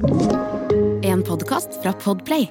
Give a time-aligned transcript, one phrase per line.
[0.00, 2.46] En podkast fra Podplay.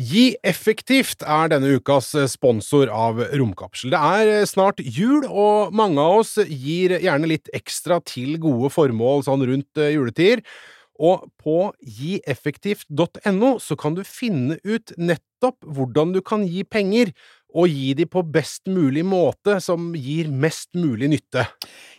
[0.00, 3.92] Gi effektivt er denne ukas sponsor av Romkapsel.
[3.92, 9.26] Det er snart jul, og mange av oss gir gjerne litt ekstra til gode formål
[9.26, 10.40] sånn rundt juletider.
[10.96, 17.12] Og på gieffektivt.no så kan du finne ut nettopp hvordan du kan gi penger,
[17.50, 21.46] og gi de på best mulig måte som gir mest mulig nytte.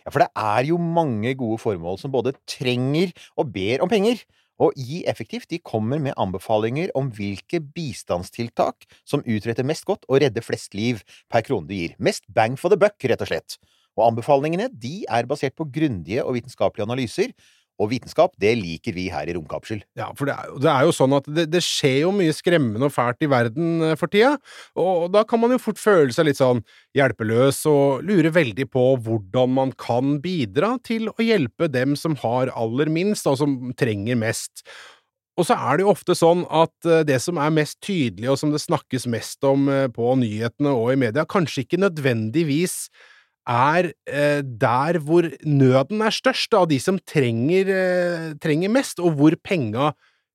[0.02, 4.22] Ja, for det er jo mange gode formål som både trenger og ber om penger.
[4.62, 10.20] Og Gi effektivt de kommer med anbefalinger om hvilke bistandstiltak som utretter mest godt og
[10.22, 11.00] redder flest liv
[11.32, 11.96] per krone du gir.
[11.98, 13.56] Mest bang for the buck, rett og slett.
[13.98, 17.34] Og anbefalingene de er basert på grundige og vitenskapelige analyser,
[17.80, 19.80] og vitenskap, det liker vi her i Romkapsel.
[19.98, 22.88] Ja, for det er, det er jo sånn at det, det, skjer jo mye skremmende
[22.88, 24.34] og fælt i verden eh, for tida,
[24.78, 26.62] og da kan man jo fort føle seg litt sånn
[26.96, 32.52] hjelpeløs og lure veldig på hvordan man kan bidra til å hjelpe dem som har
[32.54, 34.66] aller minst, og som trenger mest.
[35.40, 38.38] Og så er det jo ofte sånn at eh, det som er mest tydelig, og
[38.40, 42.84] som det snakkes mest om eh, på nyhetene og i media, kanskje ikke nødvendigvis
[43.48, 49.18] er eh, der hvor nøden er størst, av de som trenger, eh, trenger mest, og
[49.18, 49.92] hvor penga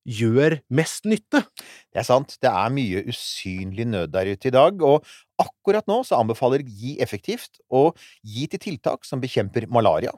[0.08, 1.44] gjør mest nytte.
[1.92, 2.38] Det er sant.
[2.42, 5.06] Det er mye usynlig nød der ute i dag, og
[5.40, 7.92] akkurat nå så anbefaler Gi effektivt å
[8.24, 10.14] gi til tiltak som bekjemper malaria,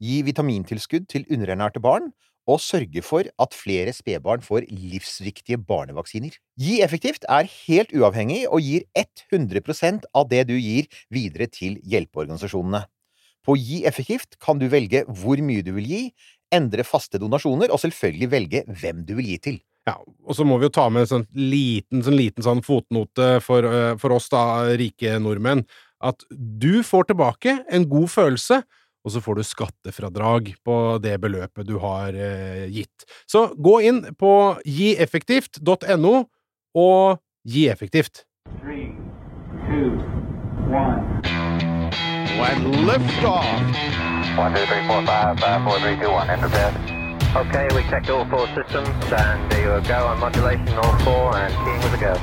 [0.00, 2.12] gi vitamintilskudd til underernærte barn,
[2.50, 6.34] og sørge for at flere spedbarn får livsviktige barnevaksiner.
[6.60, 12.84] Gi effektivt er helt uavhengig og gir 100% av det du gir, videre til hjelpeorganisasjonene.
[13.46, 16.04] På Gi effektivt kan du velge hvor mye du vil gi,
[16.52, 19.60] endre faste donasjoner og selvfølgelig velge hvem du vil gi til.
[19.88, 23.38] Ja, og så må vi jo ta med en sånn liten, sånn liten sånn fotnote
[23.44, 24.42] for, eh, for oss da,
[24.76, 25.64] rike nordmenn,
[26.04, 28.60] at du får tilbake en god følelse
[29.04, 33.06] og så får du skattefradrag på det beløpet du har eh, gitt.
[33.30, 34.32] Så gå inn på
[34.64, 36.14] gieffektivt.no
[36.76, 38.24] og gi effektivt.
[38.60, 38.92] Three,
[39.68, 39.96] two,
[40.68, 41.20] one.
[42.40, 43.44] When lift off.
[44.38, 46.28] One, two, three, four, five, five, four, three, two, one.
[46.30, 46.74] Enter bed.
[47.36, 51.54] Okay, we checked all four systems, and there you go on modulation, all four, and
[51.62, 52.14] keying with a go.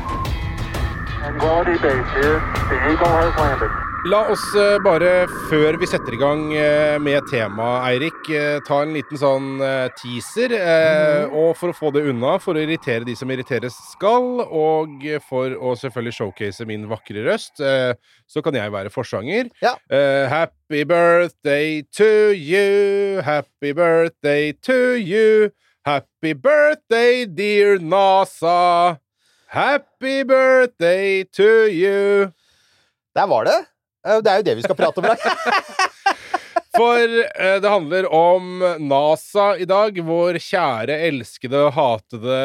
[1.40, 2.40] Quality base here.
[2.70, 3.72] The Eagle has landed.
[4.08, 8.78] La oss eh, bare, før vi setter i gang eh, med temaet, Eirik, eh, ta
[8.86, 9.60] en liten sånn
[10.00, 10.54] teaser.
[10.54, 11.36] Mm.
[11.36, 15.58] Og for å få det unna, for å irritere de som irriteres skal, og for
[15.60, 19.52] å selvfølgelig showcase min vakre røst, så kan jeg være forsanger.
[19.64, 19.76] Ja.
[20.32, 25.52] Happy birthday to you, happy birthday to you.
[25.88, 29.00] Happy birthday, dear NASA.
[29.52, 32.30] Happy birthday to you.
[33.16, 33.66] Der var det.
[34.24, 35.16] Det er jo det vi skal prate om i.
[36.78, 39.98] For eh, det handler om NASA i dag.
[40.06, 42.38] Vår kjære, elskede, hatede,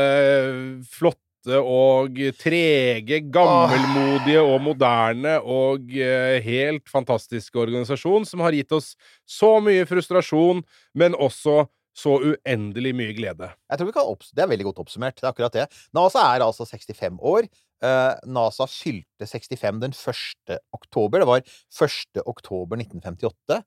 [0.89, 8.95] flotte og trege, gammelmodige og moderne og eh, helt fantastiske organisasjon som har gitt oss
[9.28, 10.62] så mye frustrasjon,
[10.95, 13.50] men også så uendelig mye glede.
[13.69, 15.16] Jeg tror vi kan Det er veldig godt oppsummert.
[15.16, 15.66] Det er akkurat det.
[15.92, 17.48] NASA er altså 65 år.
[17.82, 20.58] Uh, NASA fylte 65 den 1.
[20.72, 21.19] oktober.
[21.19, 22.22] Det var 1.
[22.25, 23.62] oktober 1958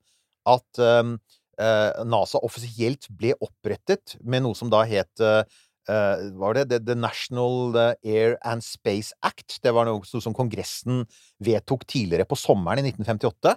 [0.46, 1.18] at um,
[1.62, 5.44] uh, NASA offisielt ble opprettet med noe som da het uh,
[5.86, 9.60] var det The National Air and Space Act.
[9.62, 11.04] Det var noe som Kongressen
[11.46, 13.54] vedtok tidligere på sommeren i 1958.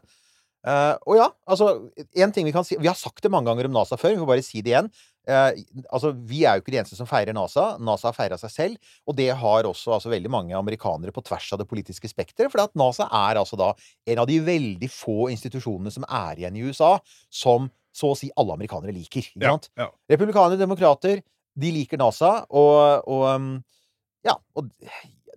[0.69, 3.71] Uh, og ja, altså en ting Vi kan si Vi har sagt det mange ganger
[3.71, 4.91] om NASA før, vi får bare si det igjen.
[5.29, 5.53] Uh,
[5.89, 7.71] altså, Vi er jo ikke de eneste som feirer NASA.
[7.81, 8.93] NASA har feira seg selv.
[9.09, 12.53] Og det har også altså, veldig mange amerikanere på tvers av det politiske spekteret.
[12.53, 13.73] For NASA er altså da
[14.09, 16.97] en av de veldig få institusjonene som er igjen i USA,
[17.33, 19.27] som så å si alle amerikanere liker.
[19.35, 19.71] Ikke sant?
[19.79, 19.89] Ja.
[20.13, 21.23] Republikanere, demokrater,
[21.59, 23.49] de liker NASA, og, og um,
[24.27, 24.69] ja, og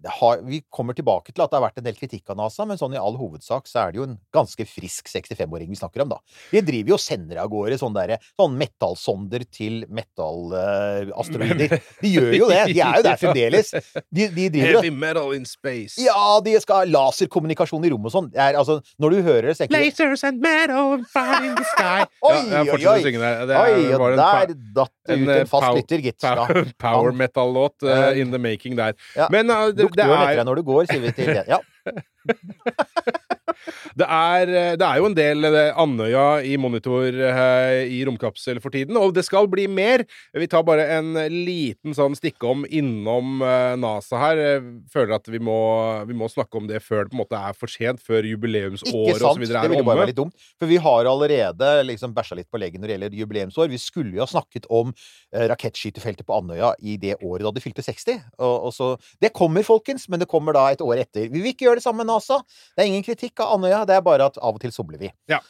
[0.06, 2.80] har, vi kommer tilbake til at det har vært en del kritikk av NASA, men
[2.80, 6.14] sånn i all hovedsak så er det jo en ganske frisk 65-åring vi snakker om,
[6.16, 6.20] da.
[6.52, 11.76] De driver jo og sender av gårde sånne, der, sånne metallsonder til metal-asteroider.
[11.78, 12.62] Uh, de gjør jo det!
[12.72, 13.74] De er jo der fremdeles.
[14.10, 16.00] De, de driver, Heavy metal in space.
[16.02, 18.32] Ja, de skal ha laserkommunikasjon i rommet og sånn.
[18.52, 22.06] Altså, når du hører det, så tenker Lasers and metal fire in the sky.
[22.30, 23.16] oi, ja, oi, oi!
[23.62, 26.20] oi, og der datt det ut en fast lytter, gitt.
[26.22, 28.94] Power, power metal-låt uh, in the making der.
[29.16, 29.28] Ja.
[29.34, 31.60] Men uh, det, Lukter jo lettere når du går, sier vi til Ja.
[34.00, 34.46] det, er,
[34.78, 35.46] det, er, jo en del
[35.80, 40.04] Andøya i monitor eh, i romkapsel for tiden, og det skal bli mer.
[40.38, 44.36] Vi tar bare en liten sånn stikkom innom eh, NASA her.
[44.94, 45.60] Føler at vi må,
[46.10, 49.22] vi må, snakke om det før det på en måte er for sent, før jubileumsåret
[49.22, 49.22] osv.
[49.22, 49.44] er omme.
[49.44, 49.66] Ikke sant.
[49.66, 50.36] det ville bare være litt dumt.
[50.62, 53.72] For vi har allerede liksom bæsja litt på leggen når det gjelder jubileumsår.
[53.72, 57.64] Vi skulle jo ha snakket om eh, rakettskytefeltet på Andøya i det året da de
[57.64, 58.22] fylte 60.
[58.40, 58.92] Og, og så,
[59.24, 61.30] det kommer, folkens, men det kommer da et år etter.
[61.32, 62.42] Vi vil ikke gjøre det samme med NASA.
[62.76, 65.12] Det er ingen kritikk av Andøya, det er bare at av og til somler vi.
[65.32, 65.42] Ja.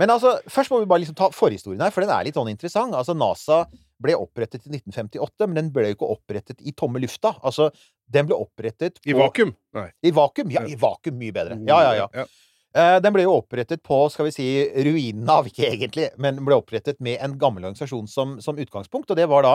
[0.00, 2.50] Men altså, først må vi bare liksom ta forhistorien her, for den er litt sånn
[2.50, 2.96] interessant.
[2.98, 3.62] Altså, NASA
[4.02, 7.36] ble opprettet i 1958, men den ble jo ikke opprettet i tomme lufta.
[7.46, 7.70] Altså,
[8.10, 9.54] den ble opprettet på I vakuum?
[9.78, 9.86] Nei.
[10.02, 10.50] I vakuum?
[10.54, 11.16] Ja, i vakuum.
[11.20, 11.60] Mye bedre.
[11.68, 12.08] Ja, ja, ja.
[12.22, 12.26] ja.
[12.74, 14.48] Uh, den ble jo opprettet på skal vi si,
[14.82, 19.20] ruinen av, ikke egentlig, men ble opprettet med en gammel organisasjon som, som utgangspunkt, og
[19.20, 19.52] det var da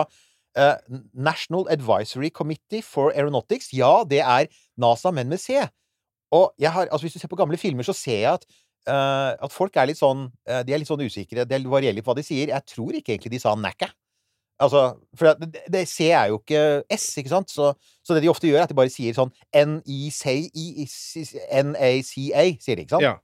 [0.56, 0.78] uh,
[1.12, 3.74] National Advisory Committee for Aeronautics.
[3.76, 4.48] Ja, det er
[4.80, 5.60] NASA, men med C.
[6.36, 8.44] Og jeg har, altså hvis du ser på gamle filmer, så ser jeg at,
[8.90, 11.46] uh, at folk er litt sånn uh, De er litt sånn usikre.
[11.48, 12.52] Det varierer litt hva de sier.
[12.54, 13.90] Jeg tror ikke egentlig de sa 'nækka'.
[14.60, 14.80] Altså,
[15.16, 17.48] for det, det, C er jo ikke S, ikke sant?
[17.50, 17.72] Så,
[18.04, 20.42] så, det de ofte gjør, er at de bare sier sånn N-A-C-A,
[22.60, 23.06] sier de, ikke sant?
[23.06, 23.14] Ja.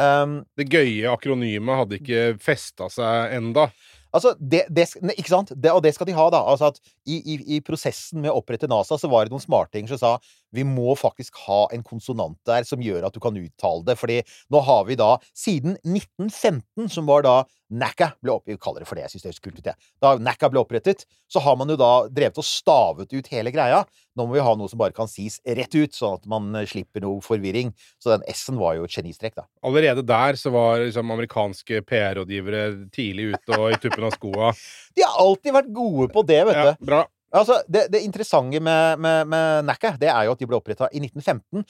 [0.00, 3.68] Um, det gøye akronymet hadde ikke festa seg enda.
[4.14, 4.88] Altså, det, det,
[5.18, 5.52] ikke sant?
[5.52, 6.40] Det, og det skal de ha, da.
[6.48, 9.90] Altså at i, i, i, prosessen med å opprette NASA, så var det noen smartinger
[9.90, 10.12] som sa
[10.54, 13.98] vi må faktisk ha en konsonant der som gjør at du kan uttale det.
[14.00, 14.20] Fordi
[14.52, 17.36] nå har vi da, siden 1915, som var da
[17.74, 19.92] NACA ble opp, Vi kaller det for det, jeg syns det høres kult ut, jeg.
[20.02, 23.82] Da NACA ble opprettet, så har man jo da drevet og stavet ut hele greia.
[24.14, 26.68] Nå må vi ha noe som bare kan sies rett ut, sånn at man eh,
[26.70, 27.72] slipper noe forvirring.
[27.98, 29.48] Så den S-en var jo et genistrek, da.
[29.66, 32.64] Allerede der så var liksom amerikanske PR-rådgivere
[32.94, 34.52] tidlig ute og i tuppen av skoa.
[34.94, 36.70] De har alltid vært gode på det, vet du.
[36.70, 37.02] Ja, bra.
[37.34, 40.86] Altså, det, det interessante med, med, med NACA, det er jo at de ble oppretta
[40.92, 41.64] i 1915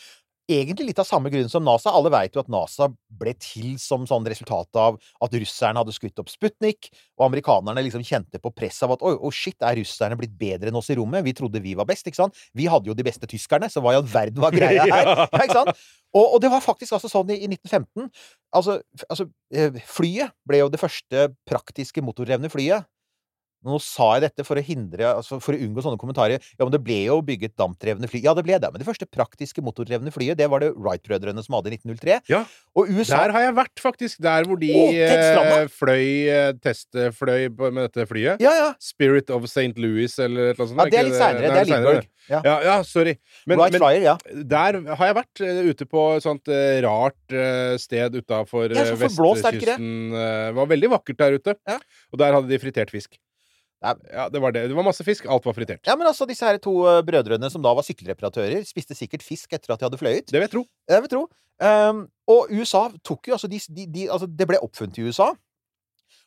[0.50, 1.92] egentlig litt av samme grunn som NASA.
[1.94, 6.20] Alle veit jo at NASA ble til som sånn resultat av at russerne hadde skutt
[6.20, 10.18] opp Sputnik, og amerikanerne liksom kjente på press av at oi, oh shit, er russerne
[10.20, 11.24] blitt bedre enn oss i rommet?
[11.26, 12.40] Vi trodde vi var best, ikke sant?
[12.56, 15.12] Vi hadde jo de beste tyskerne, så hva i all verden var greia her?
[15.12, 15.28] ja.
[15.44, 15.84] ikke sant?
[16.14, 18.10] Og, og, det var faktisk altså sånn i, i 1915.
[18.54, 18.78] Altså,
[19.08, 22.86] altså, eh, flyet ble jo det første praktiske motordrevne flyet.
[23.64, 26.42] Nå sa jeg dette for å hindre, altså for å unngå sånne kommentarer.
[26.58, 28.20] Ja, men det ble jo bygget dampdrevne fly.
[28.26, 28.70] Ja, det ble det.
[28.72, 32.18] Men det første praktiske motordrevne flyet, det var det Wright-brødrene som hadde i 1903.
[32.32, 32.42] Ja,
[32.76, 34.20] og USA Der har jeg vært, faktisk.
[34.24, 38.44] Der hvor de oh, fløy eh, testfløy med dette flyet.
[38.44, 38.68] Ja, ja.
[38.82, 39.72] Spirit of St.
[39.80, 40.84] Louis, eller et eller annet sånt.
[40.84, 41.54] Ja, det er litt seinere.
[41.54, 42.10] Det er Lindberg.
[42.24, 42.38] Ja.
[42.40, 43.16] ja, ja, sorry.
[43.44, 44.44] Men, Wright men Flyer, ja.
[44.48, 46.52] der har jeg vært ute på et sånt
[46.84, 47.36] rart
[47.80, 49.92] sted utafor vestkysten.
[50.14, 51.56] Det var veldig vakkert der ute.
[51.68, 51.78] Ja.
[52.12, 53.18] Og der hadde de fritert fisk.
[53.84, 54.66] Ja, det var det.
[54.70, 55.26] Det var masse fisk.
[55.30, 55.82] Alt var fritert.
[55.86, 59.52] Ja, men altså, disse her to uh, brødrene som da var sykkelreparatører, spiste sikkert fisk
[59.52, 60.28] etter at de hadde fløyet.
[60.30, 60.64] Det vil jeg tro.
[60.88, 61.24] Det vil jeg tro.
[61.64, 65.30] Um, og USA tok jo altså, de, de, de, altså Det ble oppfunnet i USA.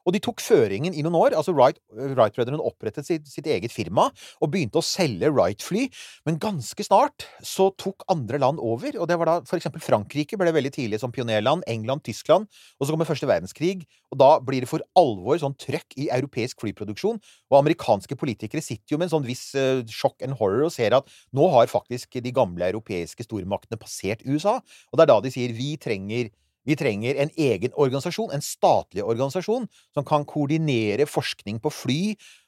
[0.07, 1.36] Og de tok føringen i noen år.
[1.36, 4.07] altså Wright-brødrene Wright opprettet sitt, sitt, eget firma
[4.39, 5.88] og begynte å selge Wright-fly.
[6.27, 8.95] Men ganske snart så tok andre land over.
[8.98, 11.65] og det var da eksempel Frankrike ble veldig tidlig som pionerland.
[11.68, 12.48] England, Tyskland.
[12.80, 13.83] Og så kommer første verdenskrig.
[14.13, 17.19] Og da blir det for alvor sånn trøkk i europeisk flyproduksjon.
[17.51, 20.95] Og amerikanske politikere sitter jo med en sånn viss uh, sjokk and horror og ser
[20.95, 24.62] at nå har faktisk de gamle europeiske stormaktene passert USA.
[24.92, 26.31] Og det er da de sier vi trenger
[26.68, 32.00] vi trenger en egen organisasjon, en statlig organisasjon, som kan koordinere forskning på fly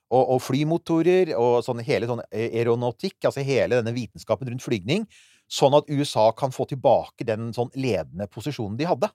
[0.10, 5.06] og, og flymotorer og sånn, hele sånn aeronautikk, altså hele denne vitenskapen rundt flygning,
[5.50, 9.10] sånn at USA kan få tilbake den sånn ledende posisjonen de hadde.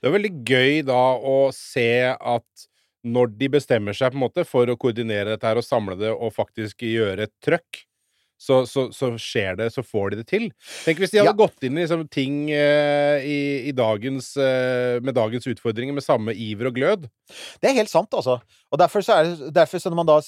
[0.00, 2.68] Det er veldig gøy da å se at
[3.08, 6.10] når de bestemmer seg på en måte for å koordinere dette her og samle det
[6.12, 7.84] og faktisk gjøre et trøkk,
[8.38, 10.46] så, så, så, skjer det, så får de det til.
[10.84, 11.38] Tenk hvis de hadde ja.
[11.38, 16.34] gått inn i liksom, ting eh, i, i dagens, eh, med dagens utfordringer med samme
[16.38, 17.08] iver og glød.
[17.58, 18.38] Det er helt sant, altså.
[18.70, 20.18] Og derfor, så er det, derfor så når man da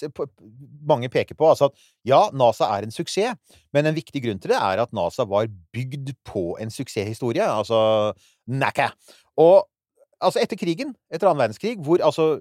[0.91, 3.39] mange peker på altså at ja, NASA er en suksess,
[3.75, 7.47] men en viktig grunn til det er at NASA var bygd på en suksesshistorie.
[7.47, 7.79] Altså
[8.51, 8.91] NACA.
[9.39, 9.69] Og
[10.21, 12.41] altså etter krigen, etter annen verdenskrig, hvor altså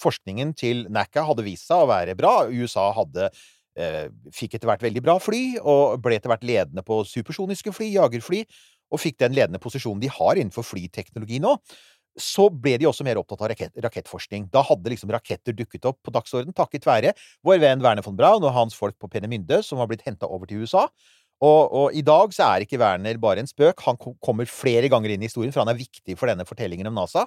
[0.00, 3.30] forskningen til NACA hadde vist seg å være bra, USA hadde
[4.34, 8.44] fikk etter hvert veldig bra fly, og ble etter hvert ledende på supersoniske fly, jagerfly,
[8.90, 11.54] og fikk den ledende posisjonen de har innenfor flyteknologi nå.
[12.20, 14.48] Så ble de også mer opptatt av rakett, rakettforskning.
[14.52, 17.14] Da hadde liksom raketter dukket opp på dagsordenen takket være
[17.46, 20.50] vår venn Werner von Braun og hans folk på Penemynde, som var blitt henta over
[20.50, 20.88] til USA.
[21.40, 23.80] Og, og, i dag så er ikke Werner bare en spøk.
[23.86, 26.98] Han kommer flere ganger inn i historien, for han er viktig for denne fortellingen om
[26.98, 27.24] NASA.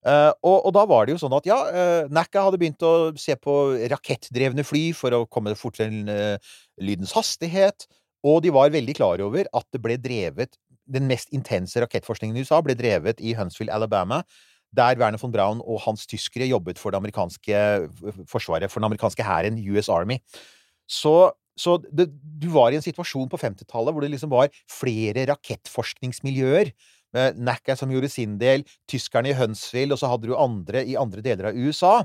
[0.00, 3.12] Uh, og, og, da var det jo sånn at ja, uh, NACA hadde begynt å
[3.20, 3.56] se på
[3.92, 7.84] rakettdrevne fly for å komme fortere til uh, lydens hastighet,
[8.24, 10.56] og de var veldig klar over at det ble drevet
[10.90, 14.22] den mest intense rakettforskningen i USA ble drevet i Huntsville, Alabama.
[14.76, 17.60] Der Werner von Braun og hans tyskere jobbet for det amerikanske
[18.30, 20.20] forsvaret, for den amerikanske hæren, US Army.
[20.90, 25.26] Så, så det, du var i en situasjon på 50-tallet hvor det liksom var flere
[25.30, 26.72] rakettforskningsmiljøer.
[27.12, 31.24] NACA som gjorde sin del, tyskerne i Huntsville, og så hadde du andre i andre
[31.24, 32.00] deler av USA.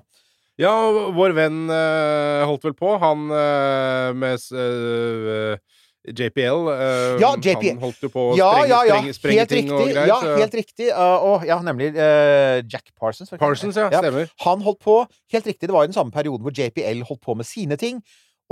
[0.61, 0.71] Ja,
[1.11, 5.57] vår venn uh, holdt vel på, han uh, med uh,
[6.05, 6.67] JPL.
[7.19, 7.73] ja, JPL.
[7.73, 8.99] Han holdt jo på å ja, sprenge, ja, ja.
[9.01, 10.11] sprenge, sprenge ting riktig, og greier.
[10.11, 10.35] Ja, så.
[10.39, 10.89] helt riktig.
[10.93, 11.89] og ja, nemlig
[12.69, 13.33] Jack Parsons.
[13.41, 14.29] Parsons, ja, stemmer.
[14.45, 14.99] Han holdt på
[15.33, 17.99] Helt riktig, det var i den samme perioden hvor JPL holdt på med sine ting.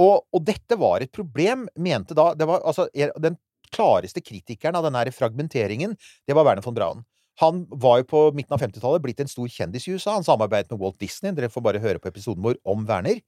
[0.01, 2.87] Og, og dette var et problem, mente da det var, altså,
[3.21, 3.37] Den
[3.73, 7.03] klareste kritikeren av denne fragmenteringen, det var Werner von Braun.
[7.41, 10.13] Han var jo på midten av 50-tallet blitt en stor kjendis i USA.
[10.13, 11.33] Han samarbeidet med Walt Disney.
[11.33, 13.23] Dere får bare høre på episoden vår om Werner.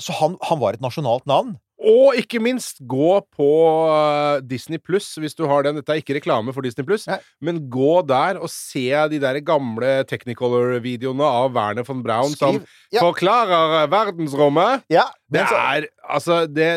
[0.00, 1.58] Så han, han var et nasjonalt navn.
[1.78, 3.48] Og ikke minst, gå på
[3.86, 5.78] uh, Disney pluss hvis du har den.
[5.78, 7.06] Dette er ikke reklame for Disney pluss,
[7.44, 12.58] men gå der og se de der gamle Technicolor-videoene av Werner von Braun Skriv.
[12.58, 13.04] som ja.
[13.04, 14.88] forklarer verdensrommet.
[14.90, 16.72] Ja, det er altså det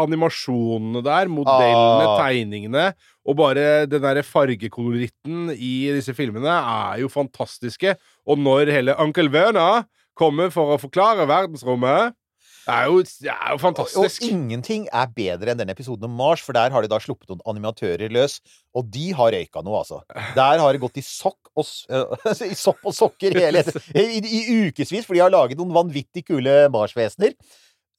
[0.00, 2.20] Animasjonene der, modellene, ah.
[2.22, 2.86] tegningene
[3.28, 7.94] og bare den derre fargekoloritten i disse filmene er jo fantastiske.
[8.26, 9.84] Og når hele Onkel Werner
[10.18, 12.16] kommer for å forklare verdensrommet
[12.60, 13.98] det er, jo, det er jo, fantastisk.
[13.98, 17.00] Og, og, ingenting er bedre enn den episoden om Mars, for der har de da
[17.02, 18.36] sluppet noen animatører løs,
[18.76, 20.02] og de har røyka noe, altså.
[20.36, 21.66] Der har det gått i sokk og,
[22.50, 23.64] i sopp og sokker hele
[23.96, 27.34] i, i ukevis, for de har laget noen vanvittig kule Mars-vesener.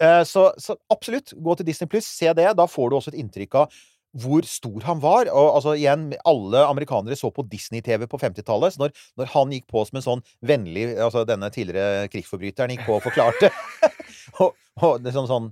[0.01, 2.49] Uh, så, så, absolutt, gå til Disney Pluss, se det.
[2.57, 3.81] Da får du også et inntrykk av
[4.19, 5.29] hvor stor han var.
[5.31, 8.75] Og altså, igjen, alle amerikanere så på Disney-TV på 50-tallet.
[8.75, 12.83] Så når, når, han gikk på som en sånn vennlig Altså denne tidligere krigsforbryteren gikk
[12.87, 13.51] på og forklarte
[14.43, 15.51] og, og liksom sånn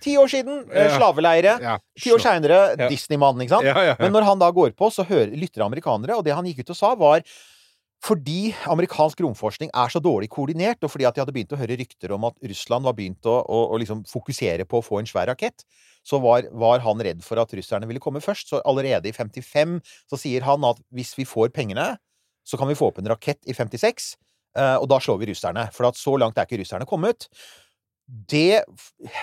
[0.00, 0.86] Ti år siden, ja.
[0.94, 1.56] slaveleire.
[1.60, 1.74] Ja.
[2.00, 2.86] Ti år seinere, ja.
[2.88, 3.98] Disney-mannen, ikke sant?
[4.00, 6.72] Men når han da går på, så hører, lytter amerikanere, og det han gikk ut
[6.72, 7.20] og sa, var
[8.04, 11.78] fordi amerikansk romforskning er så dårlig koordinert, og fordi at de hadde begynt å høre
[11.80, 15.08] rykter om at Russland var begynt å, å, å liksom fokusere på å få en
[15.08, 15.64] svær rakett,
[16.04, 18.52] så var, var, han redd for at russerne ville komme først.
[18.52, 19.78] Så allerede i 55
[20.10, 21.94] så sier han at hvis vi får pengene,
[22.44, 24.14] så kan vi få opp en rakett i 56,
[24.58, 25.70] eh, og da slår vi russerne.
[25.72, 27.30] For at så langt er ikke russerne kommet.
[28.04, 28.60] Det,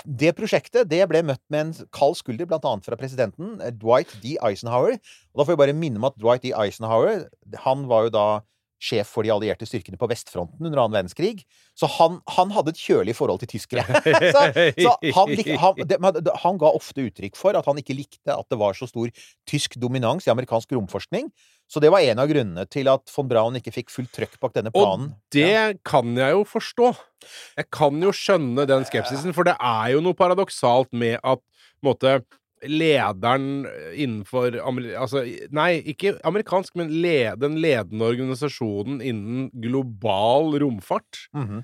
[0.10, 4.18] det, prosjektet det ble møtt med en kald skulder, blant annet fra presidenten, eh, Dwight
[4.24, 4.40] D.
[4.42, 4.98] Eisenhower.
[4.98, 6.56] Og da får jeg bare minne om at Dwight D.
[6.58, 7.28] Eisenhower
[7.68, 8.26] han var jo da
[8.82, 11.44] sjef for de allierte styrkene på vestfronten under annen verdenskrig.
[11.78, 13.86] Så han, han hadde et kjølig forhold til tyskere.
[14.34, 18.50] så, så han, han, det, han, ga ofte uttrykk for at han ikke likte at
[18.52, 19.12] det var så stor
[19.50, 21.30] tysk dominans i amerikansk romforskning.
[21.72, 24.58] Så det var en av grunnene til at von Braun ikke fikk fullt trøkk bak
[24.58, 25.14] denne planen.
[25.14, 25.70] Og det ja.
[25.88, 26.92] kan jeg jo forstå.
[27.62, 31.40] Jeg kan jo skjønne den skepsisen, for det er jo noe paradoksalt med at
[31.86, 32.20] måte,
[32.68, 33.66] lederen
[33.98, 41.64] innenfor Altså, nei, ikke amerikansk, men led, den ledende organisasjonen innen global romfart mm -hmm.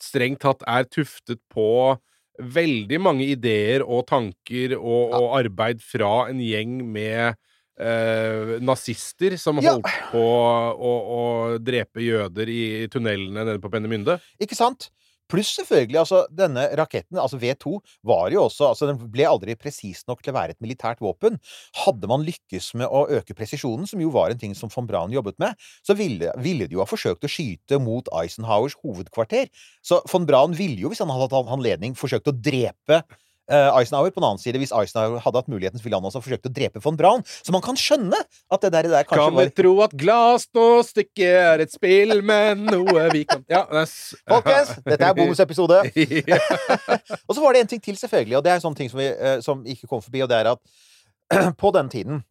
[0.00, 1.96] strengt tatt er tuftet på
[2.38, 5.18] veldig mange ideer og tanker og, ja.
[5.18, 7.36] og arbeid fra en gjeng med
[7.78, 9.76] eh, nazister som ja.
[9.76, 11.22] holdt på å, å
[11.62, 14.18] drepe jøder i tunnelene nede på Pennemynde.
[14.42, 14.90] Ikke sant?
[15.30, 20.02] Pluss selvfølgelig, altså denne raketten, altså V2, var jo også altså Den ble aldri presis
[20.08, 21.38] nok til å være et militært våpen.
[21.84, 25.14] Hadde man lykkes med å øke presisjonen, som jo var en ting som von Braun
[25.14, 29.48] jobbet med, så ville, ville de jo ha forsøkt å skyte mot Eisenhowers hovedkvarter.
[29.84, 33.02] Så von Braun ville jo, hvis han hadde hatt anledning, forsøkt å drepe
[33.48, 34.12] Eisenhower.
[34.14, 36.52] På den annen side, hvis Eisenhower hadde hatt muligheten, så ville han også forsøkt å
[36.54, 37.24] drepe von Braun.
[37.26, 39.74] Så man kan skjønne at det der, det der kanskje kan var Kan vi tro
[39.84, 43.64] at glasståstykket er et spill, men noe vi kan Ja.
[44.34, 45.82] Folkens, dette er bonusepisode.
[47.28, 49.02] og så var det en ting til, selvfølgelig, og det er en sånn ting som,
[49.02, 52.24] vi, uh, som ikke kom forbi, og det er at på den tiden,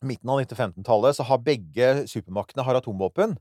[0.00, 3.36] midten av 1915-tallet, så har begge supermaktene har atomvåpen.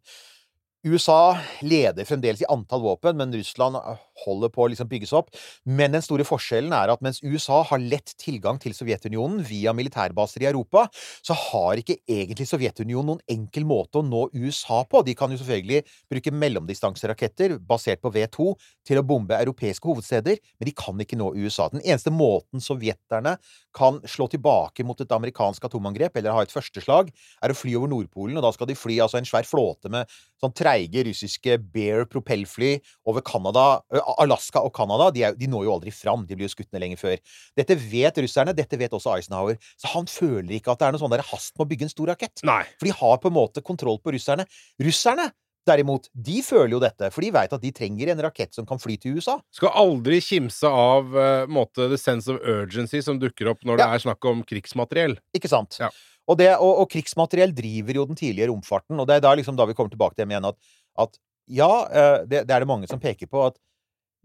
[0.88, 3.76] USA leder fremdeles i antall våpen, men Russland
[4.24, 5.34] holder på å liksom bygges opp.
[5.68, 10.46] Men den store forskjellen er at mens USA har lett tilgang til Sovjetunionen via militærbaser
[10.46, 10.86] i Europa,
[11.20, 15.04] så har ikke egentlig Sovjetunionen noen enkel måte å nå USA på.
[15.04, 15.84] De kan jo selvfølgelig
[16.14, 18.48] bruke mellomdistanseraketter basert på V2
[18.88, 21.68] til å bombe europeiske hovedsteder, men de kan ikke nå USA.
[21.74, 23.36] Den eneste måten sovjeterne
[23.76, 27.12] kan slå tilbake mot et amerikansk atomangrep, eller ha et førsteslag,
[27.44, 30.10] er å fly over Nordpolen, og da skal de fly altså en svær flåte med
[30.42, 32.78] sånn treige russiske Bear propellfly
[33.10, 33.82] over Canada,
[34.18, 35.10] Alaska og Canada.
[35.16, 36.26] De, de, når jo aldri fram.
[36.30, 37.20] De blir jo skutt ned lenge før.
[37.60, 38.56] Dette vet russerne.
[38.56, 39.60] Dette vet også Eisenhower.
[39.80, 41.94] Så han føler ikke at det er noe sånn der hast med å bygge en
[41.94, 42.46] stor rakett.
[42.48, 42.62] Nei.
[42.80, 44.48] For de har på en måte kontroll på russerne.
[44.80, 45.30] Russerne
[45.70, 48.82] derimot, de føler jo dette, for de veit at de trenger en rakett som kan
[48.82, 49.38] fly til USA.
[49.56, 53.86] Skal aldri kimse av uh, måte, the sense of urgency som dukker opp når ja.
[53.86, 55.18] det er snakk om krigsmateriell.
[55.38, 55.80] Ikke sant.
[55.82, 55.92] Ja.
[56.30, 59.58] Og, det, og, og, krigsmateriell driver jo den tidlige romfarten, og det er da, liksom,
[59.58, 61.18] da vi kommer tilbake til dem igjen, at, at
[61.50, 63.58] ja, uh, det, det, er det mange som peker på, at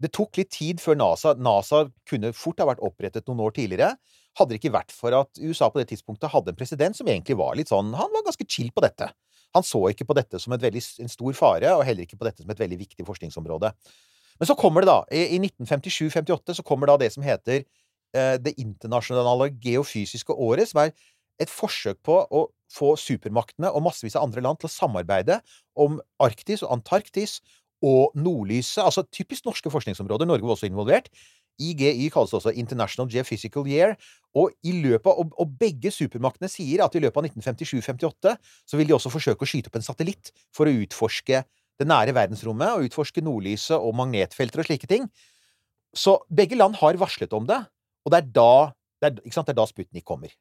[0.03, 3.93] det tok litt tid før NASA NASA kunne fort ha vært opprettet noen år tidligere.
[4.35, 7.37] Hadde det ikke vært for at USA på det tidspunktet hadde en president som egentlig
[7.39, 9.07] var litt sånn Han var ganske chill på dette.
[9.55, 12.43] Han så ikke på dette som veldig, en stor fare, og heller ikke på dette
[12.43, 13.71] som et veldig viktig forskningsområde.
[14.39, 18.35] Men så kommer det, da I, i 1957-58 så kommer da det som heter eh,
[18.43, 20.91] Det internasjonale geofysiske året, som er
[21.41, 25.39] et forsøk på å få supermaktene og massevis av andre land til å samarbeide
[25.79, 27.39] om Arktis og Antarktis
[27.85, 30.27] og nordlyset, altså typisk norske forskningsområder.
[30.27, 31.09] Norge var også involvert.
[31.61, 33.95] IGY kalles også International Geophysical Year.
[34.35, 38.33] Og, i løpet av, og, begge supermaktene sier at i løpet av 1957-58
[38.67, 41.45] så vil de også forsøke å skyte opp en satellitt for å utforske
[41.75, 45.07] det nære verdensrommet, og utforske nordlyset og magnetfelter og slike ting.
[45.95, 47.61] Så begge land har varslet om det,
[48.03, 48.51] og det er da,
[49.01, 50.31] det er, det er da Sputnik kommer.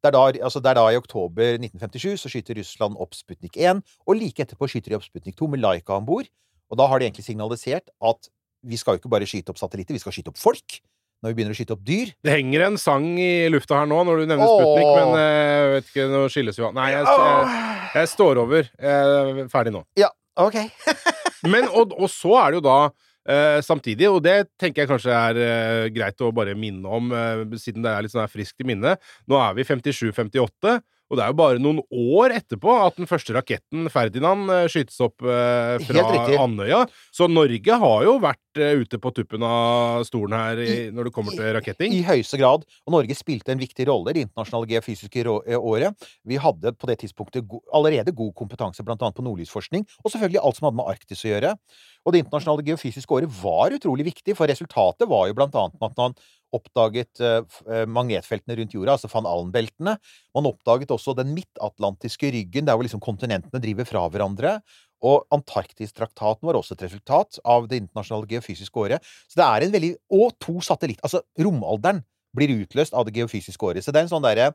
[0.00, 3.56] Det er, da, altså det er, da, i oktober 1957 så skyter Russland opp Sputnik
[3.56, 6.28] 1, og like etterpå skyter de opp Sputnik 2 med Laika om bord.
[6.72, 8.28] Og da har de egentlig signalisert at
[8.64, 10.80] vi skal jo ikke bare skyte opp satellitter, vi skal skyte opp folk.
[11.24, 12.10] Når vi begynner å skyte opp dyr.
[12.20, 15.70] Det henger en sang i lufta her nå når du nevner Sputnik, men eh, jeg
[15.72, 16.74] vet ikke, nå skilles jo av.
[16.76, 17.62] Nei, jeg, jeg,
[17.94, 18.68] jeg, står over.
[18.76, 19.80] Jeg er ferdig nå.
[19.96, 20.10] Ja,
[20.44, 20.58] ok.
[21.54, 25.16] men, og, og, så er det jo da eh, samtidig, og det tenker jeg kanskje
[25.16, 28.68] er eh, greit å bare minne om, eh, siden det er litt sånn friskt i
[28.68, 28.98] minne.
[29.24, 30.82] Nå er vi 57-58.
[31.12, 31.82] Og det er jo bare noen
[32.16, 36.04] år etterpå at den første raketten, Ferdinand, eh, skytes opp eh, fra
[36.42, 36.84] Andøya.
[37.14, 41.14] Så Norge har jo vært eh, ute på tuppen av stolen her i, når det
[41.16, 41.92] kommer til raketting.
[41.92, 42.66] I, I høyeste grad.
[42.86, 46.06] Og Norge spilte en viktig rolle i det internasjonale geofysiske eh, året.
[46.28, 48.96] Vi hadde på det tidspunktet go allerede god kompetanse bl.a.
[48.96, 51.56] på nordlysforskning, og selvfølgelig alt som hadde med Arktis å gjøre.
[52.04, 56.00] Og det internasjonale geofysiske året var utrolig viktig, for resultatet var jo blant annet at
[56.00, 56.16] man
[56.54, 59.96] oppdaget eh, eh, magnetfeltene rundt jorda, altså van Allen-beltene.
[60.36, 64.58] Man oppdaget også den midtatlantiske ryggen, der hvor liksom kontinentene driver fra hverandre.
[65.04, 69.04] Og Antarktistraktaten var også et resultat av det internasjonale geofysiske året.
[69.28, 71.02] Så det er en veldig Og to satellitt...
[71.04, 72.02] Altså, romalderen
[72.34, 73.84] blir utløst av det geofysiske året.
[73.84, 74.52] Så det er en sånn derre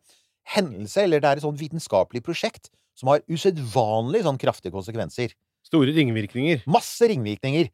[0.56, 5.36] hendelse, eller det er et sånn vitenskapelig prosjekt, som har usedvanlig sånn kraftige konsekvenser.
[5.68, 6.66] Store ringvirkninger.
[6.72, 7.70] Masse ringvirkninger.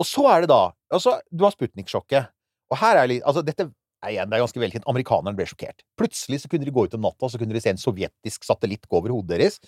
[0.00, 2.30] Og så er det da Altså, du har Sputnik-sjokket.
[2.70, 3.68] Og her er litt Altså, dette
[4.08, 4.88] igjen, det er ganske velkjent.
[4.88, 5.84] Amerikanerne ble sjokkert.
[6.00, 8.88] Plutselig så kunne de gå ut om natta, så kunne de se en sovjetisk satellitt
[8.88, 9.60] gå over hodet deres.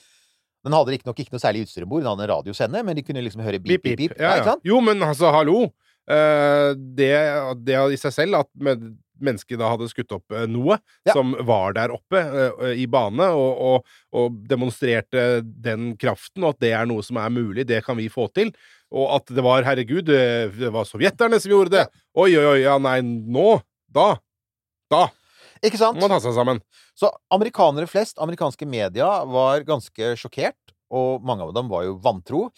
[0.62, 3.05] Den hadde riktignok ikke noe særlig utstyr om bord, den hadde en radiosender, men de
[3.07, 4.18] kunne liksom høre bip, bip, bip.
[4.20, 4.59] Ja, ja.
[4.66, 5.70] Jo, men altså, hallo!
[6.11, 7.12] Uh, det,
[7.62, 8.48] det i seg selv at
[9.22, 11.14] mennesket da hadde skutt opp uh, noe ja.
[11.14, 16.64] som var der oppe uh, i bane, og, og, og, demonstrerte den kraften, og at
[16.66, 18.51] det er noe som er mulig, det kan vi få til.
[18.92, 21.87] Og at det var, herregud, det var sovjeterne som gjorde det.
[22.18, 24.14] Oi, oi, oi, ja, nei, nå Da.
[24.92, 25.07] Da.
[25.62, 26.01] Ikke sant?
[26.03, 26.59] Må ta seg sammen.
[26.98, 30.59] Så amerikanere flest, amerikanske media, var ganske sjokkert,
[30.92, 32.48] og mange av dem var jo vantro.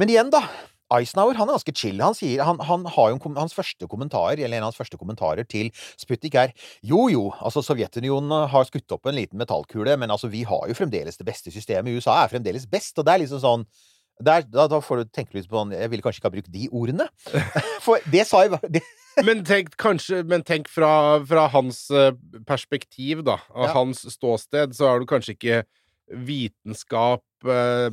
[0.00, 0.42] Men igjen, da.
[0.88, 1.98] Eisenhower han er ganske chill.
[2.00, 5.44] Han sier, han, han har jo hans første kommentarer, eller en av hans første kommentarer
[5.44, 5.68] til
[6.00, 6.54] Sputnik er
[6.86, 10.78] jo jo, altså Sovjetunionen har skutt opp en liten metallkule, men altså vi har jo
[10.78, 11.92] fremdeles det beste systemet.
[11.92, 13.68] USA er fremdeles best, og det er liksom sånn
[14.20, 16.52] der, da, da, får du tenke litt på sånn Jeg ville kanskje ikke ha brukt
[16.54, 17.08] de ordene.
[17.86, 18.82] For det sa jeg det.
[19.26, 20.90] men tenk, kanskje, men tenk fra,
[21.28, 22.12] fra hans eh,
[22.48, 23.38] perspektiv, da.
[23.54, 23.74] Av ja.
[23.76, 25.62] hans ståsted, så har du kanskje ikke
[26.28, 27.88] vitenskap eh,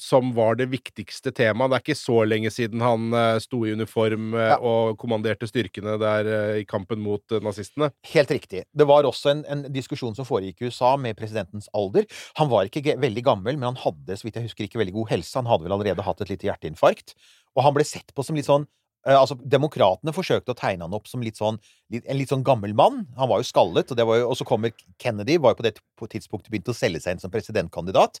[0.00, 1.70] som var det viktigste temaet.
[1.70, 4.56] Det er ikke så lenge siden han uh, sto i uniform uh, ja.
[4.56, 7.90] og kommanderte styrkene der uh, i kampen mot nazistene.
[8.14, 8.64] Helt riktig.
[8.72, 12.08] Det var også en, en, diskusjon som foregikk i USA med presidentens alder.
[12.40, 15.14] Han var ikke veldig gammel, men han hadde så vidt jeg husker, ikke veldig god
[15.14, 15.36] helse.
[15.38, 17.14] Han hadde vel allerede hatt et lite hjerteinfarkt.
[17.56, 18.66] Og han ble sett på som litt sånn
[19.08, 21.58] altså, Demokratene forsøkte å tegne han opp som litt sånn,
[21.96, 23.04] en litt sånn gammel mann.
[23.18, 25.76] Han var jo skallet, og, jo, og så kommer Kennedy, var jo på det
[26.16, 28.20] tidspunktet begynt å selge seg inn som presidentkandidat.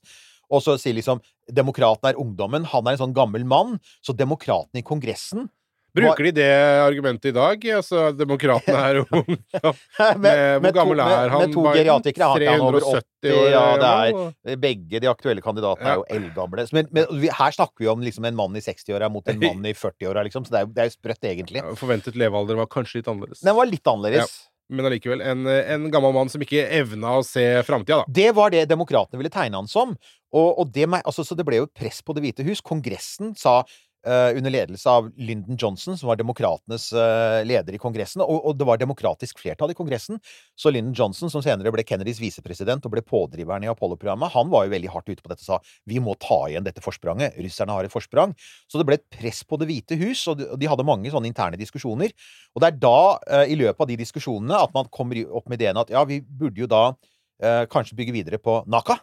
[0.50, 3.78] Og så sier liksom demokraten er ungdommen, han er en sånn gammel mann.
[4.04, 5.48] Så demokratene i Kongressen
[5.94, 6.50] Bruker de det
[6.84, 7.64] argumentet i dag?
[7.74, 11.42] Altså, demokratene er ung Hvor gammel er han?
[11.42, 12.28] Med to geriatrikere.
[12.30, 13.64] Han er over 80, år, ja.
[13.80, 16.66] Det er, begge de aktuelle kandidatene er jo eldgamle.
[16.76, 19.74] Men, men, her snakker vi om liksom en mann i 60-åra mot en mann i
[19.74, 20.46] 40-åra, liksom.
[20.46, 21.66] Så det er, det er jo sprøtt, egentlig.
[21.80, 23.42] Forventet levealder var kanskje litt annerledes.
[23.42, 24.38] Den var litt annerledes.
[24.38, 28.14] Ja men allikevel en, en, gammel mann som ikke evna å se framtida, da.
[28.20, 29.96] Det var det demokratene ville tegne han som.
[30.30, 32.62] Og, og det, altså, så det ble jo et press på Det hvite hus.
[32.64, 33.60] Kongressen sa
[34.00, 38.22] Uh, under ledelse av Lyndon Johnson, som var demokratenes uh, leder i Kongressen.
[38.24, 40.16] Og, og, det var demokratisk flertall i Kongressen.
[40.56, 44.64] Så Lyndon Johnson, som senere ble Kennedys visepresident og ble pådriveren i Apollo-programmet, han var
[44.64, 47.36] jo veldig hardt ute på dette og sa vi må ta igjen dette forspranget.
[47.44, 48.32] Russerne har et forsprang.
[48.72, 51.12] Så det ble et press på Det hvite hus, og de, og de hadde mange
[51.12, 52.16] sånne interne diskusjoner.
[52.56, 55.60] Og det er da, uh, i løpet av de diskusjonene, at man kommer opp med
[55.60, 56.86] ideen at ja, vi burde jo da
[57.40, 58.98] kanskje bygge videre på Naka.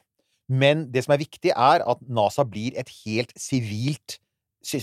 [0.48, 4.20] Men det som er viktig, er at NASA blir et helt sivilt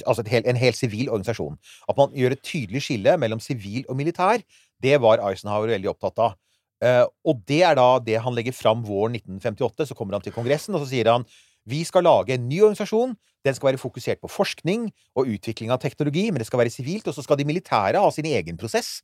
[0.06, 1.58] altså hel, en helt sivil organisasjon.
[1.88, 4.44] At man gjør et tydelig skille mellom sivil og militær,
[4.82, 6.36] det var Eisenhower veldig opptatt av.
[6.84, 9.88] Uh, og det er da det han legger fram våren 1958.
[9.88, 11.24] Så kommer han til Kongressen, og så sier han
[11.64, 13.14] vi skal lage en ny organisasjon.
[13.44, 17.08] Den skal være fokusert på forskning og utvikling av teknologi, men det skal være sivilt.
[17.08, 18.98] Og så skal de militære ha sin egen prosess.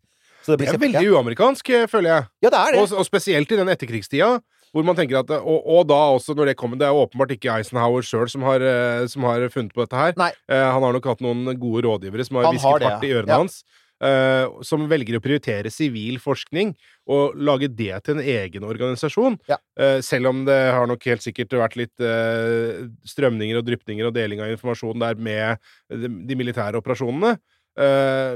[0.44, 2.28] det, det, er veldig uamerikansk, føler jeg.
[2.44, 2.82] Ja, det er det.
[2.82, 4.34] Og, og spesielt i den etterkrigstida.
[4.70, 7.50] Hvor man tenker at, og, og, da også, når det kommer Det er åpenbart ikke
[7.56, 10.16] Eisenhower sjøl som, eh, som, har funnet på dette her.
[10.20, 10.30] Nei.
[10.50, 13.42] Eh, han har nok hatt noen gode rådgivere som har hvisket fart i ørene ja.
[13.42, 13.62] hans.
[14.00, 16.70] Uh, som velger å prioritere sivil forskning
[17.12, 19.34] og lage det til en egen organisasjon.
[19.50, 19.58] Ja.
[19.76, 24.14] Uh, selv om det har nok helt sikkert vært litt uh, strømninger og drypninger og
[24.16, 25.60] deling av informasjon der med
[25.92, 27.36] de, de militære operasjonene.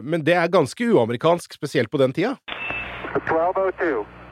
[0.04, 2.36] men det er ganske uamerikansk, spesielt på den tida.
[3.16, 4.23] 1202.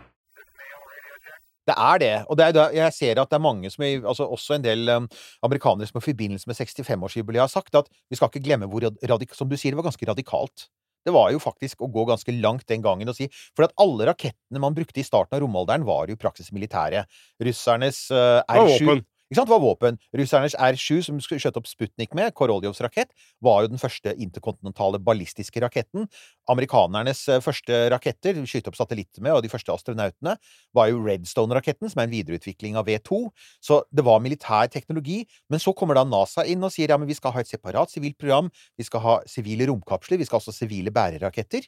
[1.69, 2.13] Det er det.
[2.27, 5.09] Og det er, jeg ser at det er mange som altså også en del um,
[5.47, 9.39] amerikanere som i forbindelse med 65-årsjubileet har sagt at vi skal ikke glemme hvor radikalt
[9.39, 10.67] Som du sier, det var ganske radikalt.
[11.07, 14.11] Det var jo faktisk å gå ganske langt den gangen og si For at alle
[14.11, 17.05] rakettene man brukte i starten av romalderen, var jo praksis militære.
[17.43, 19.09] Russernes uh, R7 ikke sant?
[19.33, 19.97] Det var våpen.
[20.17, 25.63] Russernes R7, som skjøt opp Sputnik med, Koroljovs rakett, var jo den første interkontinentale ballistiske
[25.65, 26.05] raketten.
[26.53, 30.37] Amerikanernes eh, første raketter, skyte opp satellitter med, og de første astronautene,
[30.77, 33.23] var jo Redstone-raketten, som er en videreutvikling av V2.
[33.65, 35.23] Så det var militær teknologi.
[35.49, 37.93] Men så kommer da NASA inn og sier ja, men vi skal ha et separat
[37.93, 41.65] sivilt program, vi skal ha sivile romkapsler, vi skal også sivile bæreraketter.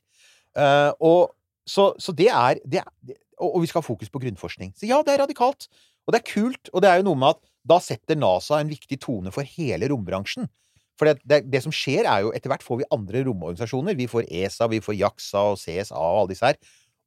[0.54, 1.32] Uh, og
[1.66, 4.74] så, så det, er, det er og, vi skal ha fokus på grunnforskning.
[4.78, 5.68] Så ja, det er radikalt.
[6.04, 6.70] Og det er kult.
[6.72, 9.88] Og det er jo noe med at da setter NASA en viktig tone for hele
[9.92, 10.48] rombransjen.
[11.00, 13.96] For det, det, det, som skjer, er jo etter hvert får vi andre romorganisasjoner.
[13.98, 16.60] Vi får ESA, vi får JAXA og CSA og alle disse her.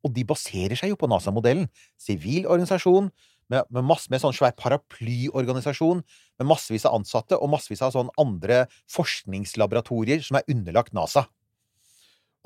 [0.05, 1.69] Og de baserer seg jo på NASA-modellen.
[2.01, 3.09] Sivil organisasjon
[3.47, 8.11] med, med, masse, med sånn svær paraplyorganisasjon med massevis av ansatte og massevis av sånn
[8.19, 11.27] andre forskningslaboratorier som er underlagt NASA.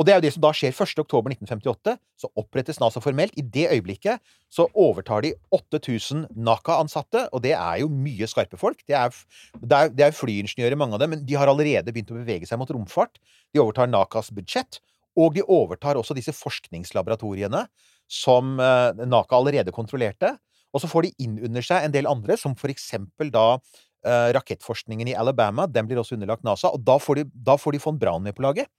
[0.01, 1.93] Og det er jo det som da skjer 1.10.1958.
[2.17, 3.35] Så opprettes NASA formelt.
[3.37, 8.81] I det øyeblikket så overtar de 8000 NACA-ansatte, og det er jo mye skarpe folk.
[8.89, 9.13] Det er,
[9.61, 12.49] det, er, det er, flyingeniører, mange av dem, men de har allerede begynt å bevege
[12.49, 13.21] seg mot romfart.
[13.53, 14.81] De overtar NACAs budsjett,
[15.21, 17.67] og de overtar også disse forskningslaboratoriene
[18.11, 20.33] som eh, NACA allerede kontrollerte.
[20.73, 24.31] Og så får de inn under seg en del andre, som for eksempel da eh,
[24.33, 25.69] rakettforskningen i Alabama.
[25.69, 28.33] Den blir også underlagt NASA, og da får de, da får de von Braun med
[28.33, 28.71] på laget.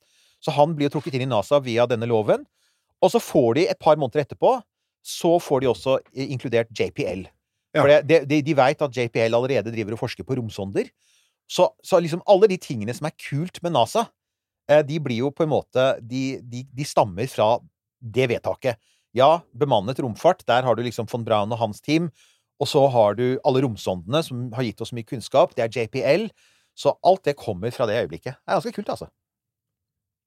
[0.42, 2.44] Så han blir jo trukket inn i NASA via denne loven.
[3.02, 4.56] Og så får de, et par måneder etterpå,
[5.02, 5.96] så får de også
[6.28, 7.26] inkludert JPL.
[7.72, 7.80] Ja.
[7.80, 10.90] For de, de, de veit at JPL allerede driver og forsker på romsonder.
[11.50, 14.06] Så, så, liksom alle de tingene som er kult med NASA,
[14.70, 17.56] eh, de blir jo på en måte De, de, de stammer fra
[18.02, 18.78] det vedtaket.
[19.16, 22.10] Ja, bemannet romfart, der har du liksom von Braun og hans team.
[22.62, 25.56] Og så har du alle romsondene som har gitt oss mye kunnskap.
[25.56, 26.28] Det er JPL.
[26.78, 28.38] Så alt det kommer fra det øyeblikket.
[28.38, 29.10] Det er ganske kult, altså.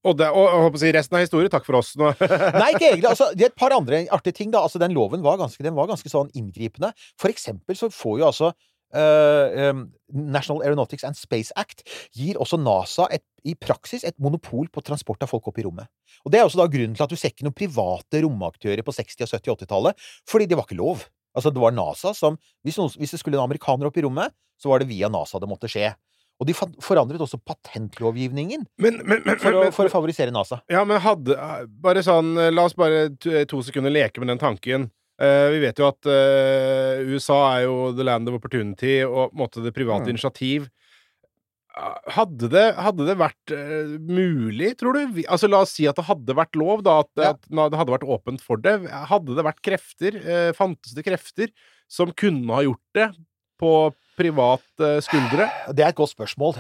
[0.06, 1.96] Og, det, og, og si, resten av historien, takk for oss.
[1.98, 2.12] Nå.
[2.62, 3.10] Nei, ikke egentlig.
[3.10, 4.54] Altså, det er et par andre artige ting.
[4.54, 4.62] da.
[4.62, 6.94] Altså, Den loven var ganske, den var ganske sånn inngripende.
[7.22, 8.52] For eksempel så får jo altså
[8.96, 11.84] uh, um, National Aeronautics and Space Act
[12.16, 15.90] gir også NASA et, i praksis et monopol på transport av folk opp i rommet.
[16.26, 18.96] Og Det er også da grunnen til at du ser ikke noen private romaktører på
[18.96, 21.06] 60-, og 70- og 80-tallet, fordi det var ikke lov.
[21.36, 24.34] Altså, det var NASA som hvis, noen, hvis det skulle en amerikaner opp i rommet,
[24.62, 25.92] så var det via NASA det måtte skje.
[26.36, 30.60] Og de forandret også patentlovgivningen men, men, men, for, å, for, å, favorisere NASA.
[30.72, 31.38] Ja, men hadde
[31.80, 34.90] Bare sånn La oss bare to, to sekunder leke med den tanken.
[35.16, 39.64] Uh, vi vet jo at uh, USA er jo the land of opportunity og måte,
[39.64, 40.16] det private mm.
[40.16, 40.68] initiativ.
[42.16, 45.22] Hadde det, hadde det vært uh, mulig, tror du?
[45.24, 47.32] Altså, la oss si at det hadde vært lov, da, at, ja.
[47.36, 48.76] at det hadde vært åpent for det.
[49.12, 50.20] Hadde det vært krefter,
[50.58, 51.56] fantes det krefter,
[51.92, 53.10] som kunne ha gjort det
[53.62, 53.72] på
[54.18, 55.50] private eh, skuldre?
[55.76, 56.58] Det er et godt spørsmål.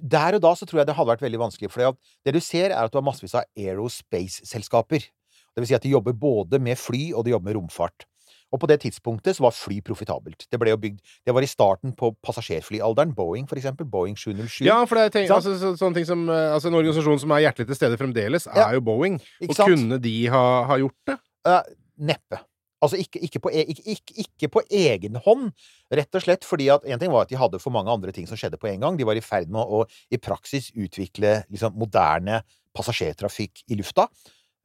[0.00, 1.70] Der og da så tror jeg det hadde vært veldig vanskelig.
[1.72, 5.06] For det du ser, er at du har massevis av aerospace-selskaper.
[5.06, 8.08] Det vil si at de jobber både med fly, og de jobber med romfart.
[8.54, 10.46] Og på det tidspunktet så var fly profitabelt.
[10.50, 13.14] Det bygd Det var i starten på passasjerflyalderen.
[13.14, 13.86] Boeing, for eksempel.
[13.86, 14.66] Boeing 707.
[14.66, 17.30] Ja, for det er ting, altså, så, sånne ting som eh, Altså, en organisasjon som
[17.30, 18.68] er hjertelig til stede fremdeles, er ja.
[18.74, 19.18] jo Boeing.
[19.48, 21.18] Og kunne de ha, ha gjort det?
[21.46, 21.60] Uh,
[21.98, 22.40] neppe.
[22.84, 25.48] Altså ikke, ikke, på, e, ikke, ikke, på, egen hånd,
[25.96, 28.28] rett og slett fordi at En ting var at de hadde for mange andre ting
[28.28, 28.98] som skjedde på en gang.
[28.98, 32.42] De var i ferd med å, i praksis utvikle liksom, moderne
[32.76, 34.10] passasjertrafikk i lufta.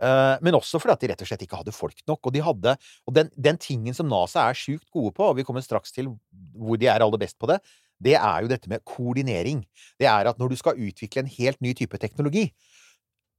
[0.02, 2.19] Uh, men også fordi at de rett og slett ikke hadde folk nok.
[2.26, 2.76] Og, de hadde,
[3.08, 6.10] og den, den tingen som NASA er sjukt gode på, og vi kommer straks til
[6.58, 7.62] hvor de er aller best på det,
[8.02, 9.62] det er jo dette med koordinering.
[10.02, 12.50] Det er at når du skal utvikle en helt ny type teknologi,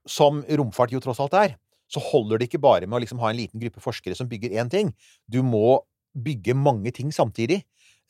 [0.08, 1.56] som romfart jo tross alt er,
[1.92, 4.56] så holder det ikke bare med å liksom ha en liten gruppe forskere som bygger
[4.56, 4.94] én ting.
[5.28, 7.62] Du må bygge mange ting samtidig.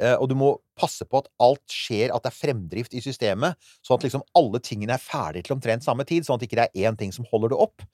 [0.03, 3.59] Eh, og du må passe på at alt skjer, at det er fremdrift i systemet,
[3.85, 6.64] sånn at liksom alle tingene er ferdige til omtrent samme tid, sånn at det ikke
[6.64, 7.85] er én ting som holder det opp.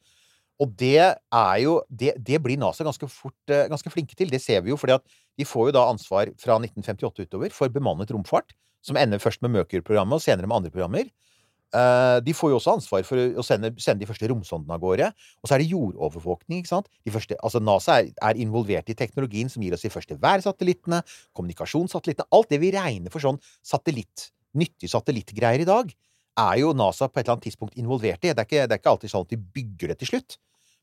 [0.59, 4.31] Og det er jo Det, det blir NASA ganske fort eh, ganske flinke til.
[4.31, 5.05] Det ser vi jo, fordi at
[5.39, 9.55] de får jo da ansvar fra 1958 utover for bemannet romfart, som ender først med
[9.55, 11.11] Merkur-programmet og senere med andre programmer.
[11.69, 15.11] Uh, de får jo også ansvar for å sende, sende de første romsondene av gårde.
[15.43, 16.63] Og så er det jordovervåkning.
[16.63, 16.89] ikke sant?
[17.13, 21.03] Første, altså NASA er, er, involvert i teknologien som gir oss de første værsatellittene,
[21.37, 25.93] kommunikasjonssatellittene Alt det vi regner for sånn satellitt, nyttige satellittgreier i dag,
[26.39, 28.33] er jo NASA på et eller annet tidspunkt involvert i.
[28.33, 30.39] Det er ikke, det er ikke alltid sånn at de bygger det til slutt,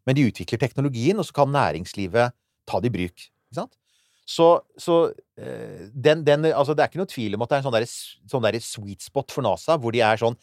[0.06, 2.36] men de utvikler teknologien, og så kan næringslivet
[2.69, 3.26] ta det i bruk.
[3.26, 3.74] ikke sant?
[4.26, 4.48] Så,
[4.82, 7.67] så uh, den, den, altså det er ikke noe tvil om at det er en
[7.67, 7.89] sånn, der,
[8.32, 10.38] sånn der sweet spot for NASA, hvor de er sånn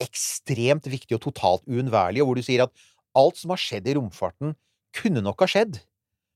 [0.00, 3.96] ekstremt viktig og totalt uunnværlig, og hvor du sier at alt som har skjedd i
[3.98, 4.54] romfarten,
[4.96, 5.80] kunne nok ha skjedd.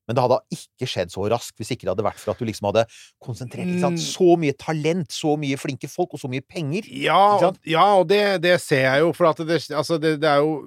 [0.04, 2.44] Men det hadde ikke skjedd så raskt hvis ikke det hadde vært for at du
[2.48, 2.84] liksom hadde
[3.24, 3.96] konsentrert mm.
[4.00, 6.88] så mye talent, så mye flinke folk og så mye penger.
[6.92, 10.58] Ja, ja og det, det, ser jeg jo, for det, altså det, det, er jo,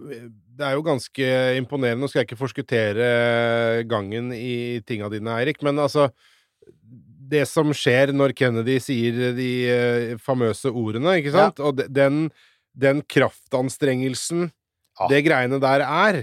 [0.58, 1.30] det, er jo ganske
[1.60, 2.02] imponerende.
[2.02, 6.10] Nå skal jeg ikke forskuttere gangen i tinga dine, Eirik, men altså
[7.28, 11.68] Det som skjer når Kennedy sier de eh, famøse ordene, ikke sant, ja.
[11.68, 12.30] og den
[12.78, 14.50] den kraftanstrengelsen
[15.00, 15.08] ja.
[15.12, 16.20] det greiene der er,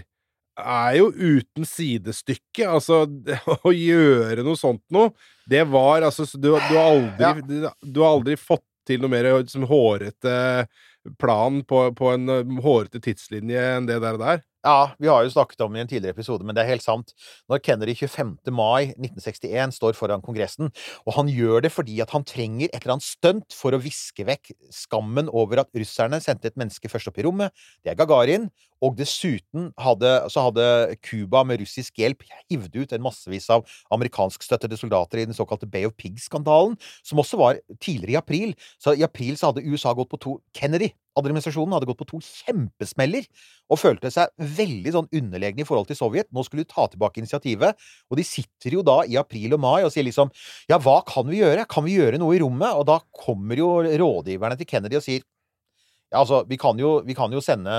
[0.61, 2.69] er jo uten sidestykke.
[2.69, 3.05] Altså,
[3.69, 5.13] å gjøre noe sånt noe,
[5.51, 7.73] det var altså Du, du har aldri ja.
[7.83, 10.67] du, har aldri fått til noe mer liksom, hårete
[11.21, 14.19] plan på, på en hårete tidslinje enn det der.
[14.21, 14.45] der.
[14.65, 16.85] Ja, vi har jo snakket om det i en tidligere episode, men det er helt
[16.85, 17.11] sant.
[17.53, 18.31] Når Kennedy 25.
[18.57, 20.71] mai 1961 står foran Kongressen,
[21.05, 24.25] og han gjør det fordi at han trenger et eller annet stunt for å viske
[24.25, 27.53] vekk skammen over at russerne sendte et menneske først opp i rommet,
[27.85, 28.49] det er Gagarin,
[28.85, 30.67] og dessuten hadde, så hadde
[31.05, 35.89] Cuba med russisk hjelp hivd ut en massevis av amerikanskstøttede soldater i den såkalte Bay
[35.89, 38.53] of Pigs-skandalen, som også var tidligere i april.
[38.79, 42.21] Så i april så hadde USA gått på to Kennedy administrasjonen hadde gått på to
[42.25, 43.27] kjempesmeller
[43.73, 46.31] og følte seg veldig sånn underlegne i forhold til Sovjet.
[46.35, 47.79] Nå skulle de ta tilbake initiativet,
[48.11, 50.33] og de sitter jo da i april og mai og sier liksom
[50.71, 51.67] Ja, hva kan vi gjøre?
[51.71, 52.75] Kan vi gjøre noe i rommet?
[52.75, 55.25] Og da kommer jo rådgiverne til Kennedy og sier
[56.15, 57.75] altså, vi kan jo, vi kan jo sende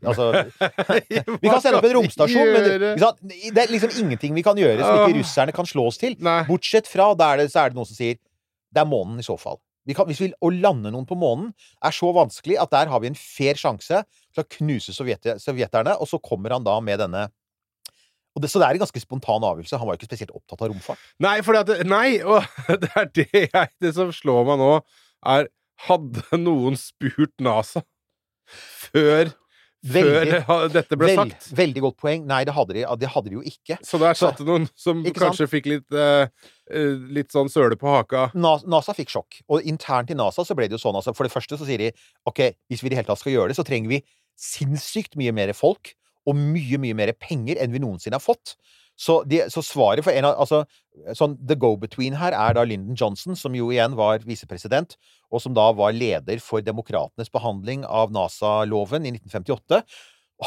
[0.00, 0.30] Altså
[1.42, 5.02] Vi kan sende opp en romstasjon, men det, er liksom ingenting vi kan gjøre som
[5.02, 6.16] ikke russerne kan slå oss til.
[6.48, 8.16] Bortsett fra da er det, så er det noen som sier
[8.70, 9.58] det er månen i så fall.
[9.90, 11.50] Kan, hvis vi, å lande noen på månen
[11.82, 16.08] er så vanskelig at der har vi en fair sjanse til å knuse sovjeterne, og
[16.08, 17.26] så kommer han da med denne
[18.40, 19.78] det, så det er en ganske spontan avgjørelse.
[19.80, 21.00] Han var jo ikke spesielt opptatt av romfart.
[21.20, 24.70] Nei, at, nei og det er det jeg Det som slår meg nå,
[25.34, 25.50] er
[25.86, 27.84] Hadde noen spurt NASA
[28.50, 29.30] før
[29.80, 31.46] Veldig, før dette ble veld, sagt.
[31.56, 32.24] Veldig godt poeng.
[32.28, 33.78] Nei, det hadde de, det hadde de jo ikke.
[33.86, 35.52] Så der satt det noen som kanskje sant?
[35.54, 36.28] fikk litt, uh,
[37.16, 38.26] litt sånn søle på haka?
[38.36, 39.40] NASA fikk sjokk.
[39.48, 41.80] Og internt i NASA så ble det jo sånn altså, For det første så sier
[41.80, 41.88] de
[42.28, 44.02] ok, hvis vi i det hele tatt skal gjøre det, så trenger vi
[44.40, 45.94] sinnssykt mye mer folk
[46.28, 48.58] og mye, mye mer penger enn vi noensinne har fått.
[49.00, 50.60] Så, de, så, svaret for en av altså,
[51.16, 54.98] sånn, The go-between her er da Lyndon Johnson, som jo igjen var visepresident,
[55.32, 59.80] og som da var leder for demokratenes behandling av NASA-loven i 1958.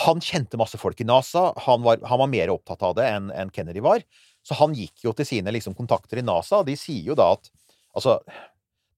[0.05, 1.47] Han kjente masse folk i NASA.
[1.65, 4.05] Han var, han var mer opptatt av det enn en Kennedy var.
[4.45, 7.31] Så han gikk jo til sine liksom, kontakter i NASA, og de sier jo da
[7.33, 7.49] at
[7.97, 8.19] altså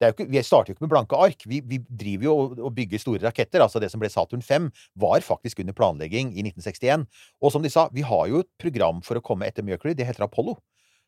[0.03, 1.45] ikke, vi starter jo ikke med blanke ark.
[1.47, 3.63] Vi, vi driver jo og, og, bygger store raketter.
[3.63, 4.69] altså Det som ble Saturn 5,
[5.01, 7.05] var faktisk under planlegging i 1961.
[7.41, 9.95] Og som de sa, vi har jo et program for å komme etter Mercury.
[9.95, 10.57] Det heter Apollo.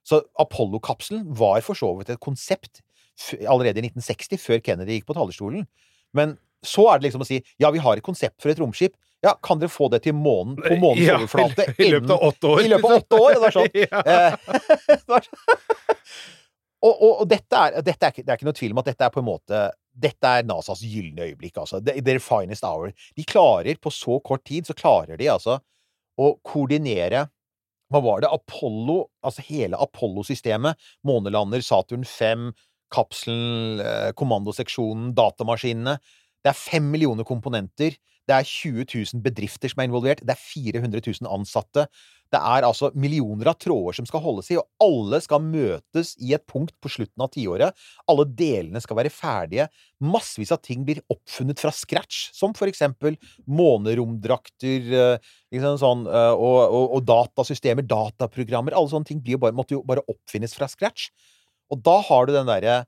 [0.08, 2.82] Så Apollo-kapselen var for så vidt et konsept
[3.50, 5.66] allerede i 1960, før Kennedy gikk på talerstolen.
[6.16, 8.96] Men så er det liksom å si ja, vi har et konsept for et romskip.
[9.26, 12.52] Ja, kan dere få det til månen på månens ja, overflate i, løpet av åtte
[12.52, 12.62] år?
[12.62, 13.32] I løpet av åtte år!
[13.34, 13.70] Det var sånn.
[13.84, 15.20] ja.
[16.86, 19.06] Og, og, og dette, er, dette er, det er ikke noe tvil om at dette
[19.08, 19.62] er på en måte
[19.98, 21.80] dette er NASAs gylne øyeblikk, altså.
[21.82, 22.92] Their finest hour.
[23.18, 25.58] De klarer, på så kort tid, så klarer de altså
[26.18, 27.28] å koordinere
[27.88, 28.28] Hva var det?
[28.36, 30.76] Apollo, altså hele Apollo-systemet.
[31.08, 32.50] Månelander, Saturn 5,
[32.92, 35.94] kapselen, eh, kommandoseksjonen, datamaskinene.
[36.44, 37.96] Det er fem millioner komponenter.
[38.28, 40.22] Det er 20 000 bedrifter som er involvert.
[40.26, 41.86] Det er 400 000 ansatte.
[42.28, 46.34] Det er altså millioner av tråder som skal holdes i, og alle skal møtes i
[46.36, 47.78] et punkt på slutten av tiåret.
[48.12, 49.70] Alle delene skal være ferdige.
[50.04, 53.16] Massevis av ting blir oppfunnet fra scratch, som for eksempel
[53.48, 54.92] måneromdrakter
[55.54, 58.76] liksom sånn, eh, og, og, og, datasystemer, dataprogrammer.
[58.76, 61.10] Alle sånne ting jo bare, måtte jo bare oppfinnes fra scratch.
[61.72, 62.82] Og da har du den derre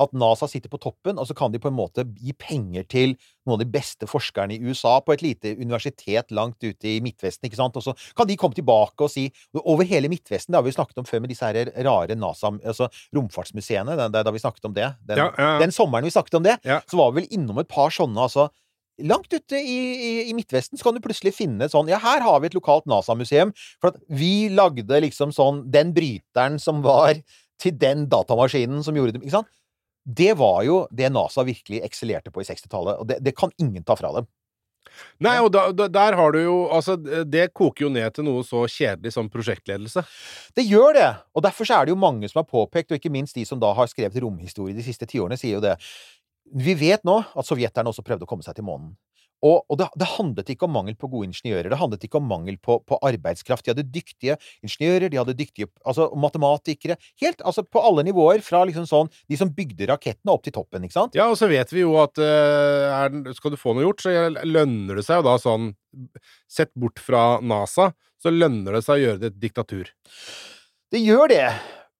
[0.00, 3.14] at NASA sitter på toppen, og så kan de på en måte gi penger til
[3.44, 7.46] noen av de beste forskerne i USA på et lite universitet langt ute i Midtvesten,
[7.48, 9.28] ikke sant, og så kan de komme tilbake og si
[9.60, 12.50] Over hele Midtvesten, det har vi jo snakket om før med disse her rare NASA,
[12.64, 15.62] altså romfartsmuseene, da vi snakket om det den, ja, ja, ja.
[15.62, 18.50] den sommeren vi snakket om det, så var vi vel innom et par sånne, altså
[19.02, 22.38] Langt ute i, i, i, Midtvesten så kan du plutselig finne sånn Ja, her har
[22.38, 23.50] vi et lokalt NASA-museum.
[23.82, 27.18] For at vi lagde liksom sånn Den bryteren som var
[27.58, 29.50] til den datamaskinen som gjorde det Ikke sant?
[30.04, 33.84] Det var jo det NASA virkelig eksellerte på i 60-tallet, og det, det, kan ingen
[33.84, 34.28] ta fra dem.
[35.24, 38.44] Nei, og da, da, der har du jo Altså, det koker jo ned til noe
[38.46, 40.04] så kjedelig som prosjektledelse.
[40.54, 43.38] Det gjør det, og derfor er det jo mange som har påpekt, og ikke minst
[43.38, 45.78] de som da har skrevet romhistorie de siste tiårene, sier jo det.
[46.52, 48.92] Vi vet nå at sovjeterne også prøvde å komme seg til månen.
[49.44, 51.68] Og, og det, det, handlet ikke om mangel på gode ingeniører.
[51.72, 53.66] Det handlet ikke om mangel på, på arbeidskraft.
[53.66, 58.42] De hadde dyktige ingeniører, de hadde dyktige altså, matematikere Helt altså på alle nivåer.
[58.44, 60.86] Fra liksom sånn de som bygde rakettene, opp til toppen.
[60.86, 61.18] ikke sant?
[61.18, 64.14] Ja, og så vet vi jo at uh, er, skal du få noe gjort, så
[64.46, 65.72] lønner det seg jo da sånn
[66.50, 69.92] Sett bort fra NASA, så lønner det seg å gjøre det et diktatur.
[70.90, 71.46] Det gjør det.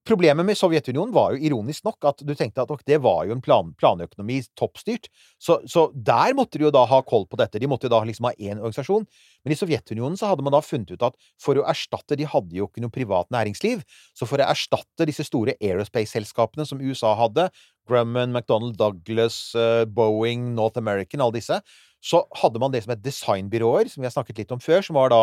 [0.05, 3.40] Problemet med Sovjetunionen var jo ironisk nok at du tenkte at det var jo en
[3.45, 5.09] plan, planøkonomi toppstyrt.
[5.40, 7.57] Så, så, der måtte de jo da ha koll på dette.
[7.61, 9.07] De måtte jo da liksom ha én organisasjon.
[9.45, 12.53] Men i Sovjetunionen så hadde man da funnet ut at for å erstatte De hadde
[12.53, 13.81] jo ikke noe privat næringsliv.
[14.12, 17.49] Så for å erstatte disse store aerospace-selskapene som USA hadde,
[17.88, 21.59] Grumman, McDonald Douglas, uh, Boeing, North American, alle disse,
[22.05, 25.01] så hadde man det som het designbyråer, som vi har snakket litt om før, som
[25.01, 25.23] var da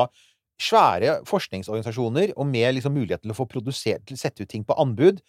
[0.62, 4.66] svære forskningsorganisasjoner, og med liksom mulighet til å få produsert, til å sette ut ting
[4.68, 5.22] på anbud,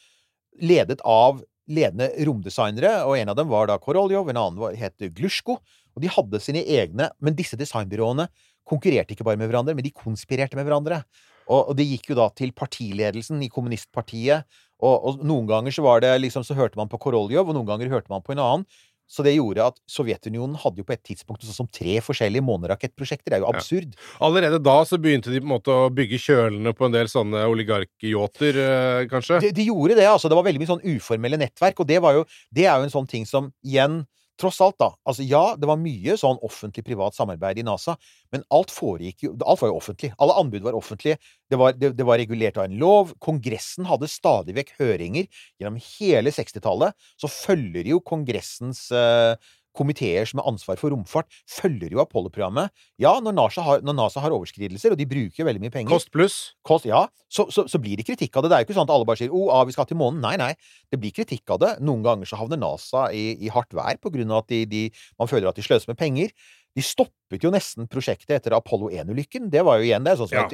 [0.61, 1.41] ledet av
[1.73, 5.59] ledende romdesignere, og en av dem var da Koroljov, en annen var, het Glushko,
[5.93, 8.27] og de hadde sine egne Men disse designbyråene
[8.69, 11.03] konkurrerte ikke bare med hverandre, men de konspirerte med hverandre.
[11.49, 14.47] Og, og det gikk jo da til partiledelsen i kommunistpartiet,
[14.83, 17.69] og, og, noen ganger så var det liksom, så hørte man på Koroljov, og noen
[17.69, 18.65] ganger hørte man på en annen.
[19.13, 23.29] Så det gjorde at Sovjetunionen hadde jo på et tidspunkt sånn som tre forskjellige månerakettprosjekter.
[23.29, 23.93] Det er jo absurd.
[23.93, 24.15] Ja.
[24.29, 27.45] Allerede da så begynte de på en måte å bygge kjølene på en del sånne
[27.53, 29.43] oligarkyachter, eh, kanskje?
[29.45, 30.33] De, de, gjorde det, altså.
[30.33, 32.25] Det var veldig mye sånn uformelle nettverk, og det, var jo,
[32.57, 34.03] det er jo en sånn ting som igjen
[34.43, 34.91] tross alt, da.
[35.09, 37.97] Altså, ja, det var mye sånn offentlig-privat samarbeid i NASA,
[38.35, 40.13] men alt foregikk jo Alt var jo offentlig.
[40.23, 41.19] Alle anbud var offentlige.
[41.51, 43.15] Det var, det, det var regulert av en lov.
[43.23, 45.27] Kongressen hadde stadig vekk høringer.
[45.61, 49.35] Gjennom hele 60-tallet så følger jo Kongressens uh,
[49.77, 52.73] komiteer som har ansvar for romfart, følger jo Apollo-programmet.
[53.01, 56.13] Ja, når NASA, har, når NASA, har, overskridelser, og de bruker veldig mye penger Kost
[56.15, 56.39] pluss.
[56.67, 58.53] Kost, ja, så, så, så, blir det kritikk av det.
[58.53, 60.23] Det er jo ikke sånn at alle bare sier 'Å, ah, vi skal til månen'.
[60.25, 60.53] Nei, nei.
[60.93, 61.73] Det blir kritikk av det.
[61.85, 64.83] Noen ganger så havner NASA i, i hardt vær på grunn av at de, de,
[65.21, 66.33] man føler at de sløser med penger.
[66.73, 69.51] De stoppet jo nesten prosjektet etter Apollo 1-ulykken.
[69.53, 70.17] Det var jo igjen det.
[70.21, 70.47] sånn som ja.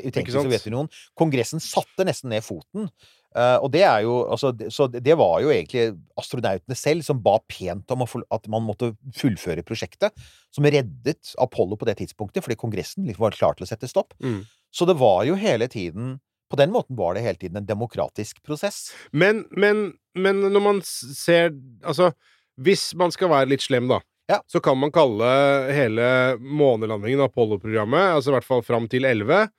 [1.19, 2.89] Kongressen satte nesten ned foten.
[3.37, 7.35] Uh, og det er jo altså, Så det var jo egentlig astronautene selv som ba
[7.45, 10.17] pent om at man måtte fullføre prosjektet,
[10.55, 14.17] som reddet Apollo på det tidspunktet, fordi Kongressen liksom var klar til å sette stopp.
[14.25, 14.47] Mm.
[14.73, 18.41] Så det var jo hele tiden På den måten var det hele tiden en demokratisk
[18.43, 18.95] prosess.
[19.13, 21.53] Men, men, men når man ser
[21.85, 22.15] Altså,
[22.57, 24.01] hvis man skal være litt slem, da,
[24.33, 24.41] ja.
[24.49, 25.29] så kan man kalle
[25.73, 29.53] hele månelandingen av Apollo-programmet, altså i hvert fall fram til 11,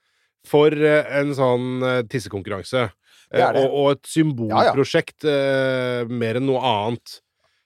[0.47, 2.89] for eh, en sånn eh, tissekonkurranse.
[3.29, 3.63] Det det.
[3.63, 6.05] Og, og, et symbolprosjekt ja, ja.
[6.05, 7.19] uh, mer enn noe annet.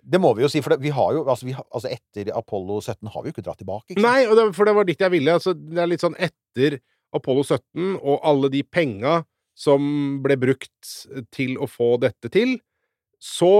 [0.03, 3.11] Det må vi jo si, for vi har jo altså, vi, altså, etter Apollo 17
[3.13, 3.93] har vi jo ikke dratt tilbake.
[3.93, 5.37] Ikke Nei, det, for det var dit jeg ville.
[5.39, 6.81] Altså, det er litt sånn etter
[7.15, 9.21] Apollo 17 og alle de penga
[9.55, 9.83] som
[10.23, 10.93] ble brukt
[11.31, 12.57] til å få dette til,
[13.23, 13.53] så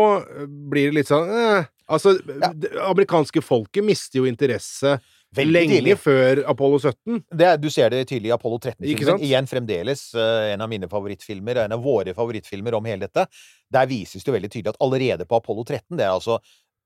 [0.43, 2.53] blir det litt sånn eh, Altså, ja.
[2.55, 4.95] det amerikanske folket mister jo interesse
[5.33, 5.95] Veldig Lenge tidlig.
[6.01, 7.21] før Apollo 17.
[7.33, 9.23] Det, du ser det tydelig i Apollo 13-filmen.
[9.25, 13.25] Igjen fremdeles uh, en av mine favorittfilmer, en av våre favorittfilmer om hele dette.
[13.73, 16.37] Der vises det veldig tydelig at allerede på Apollo 13, det er altså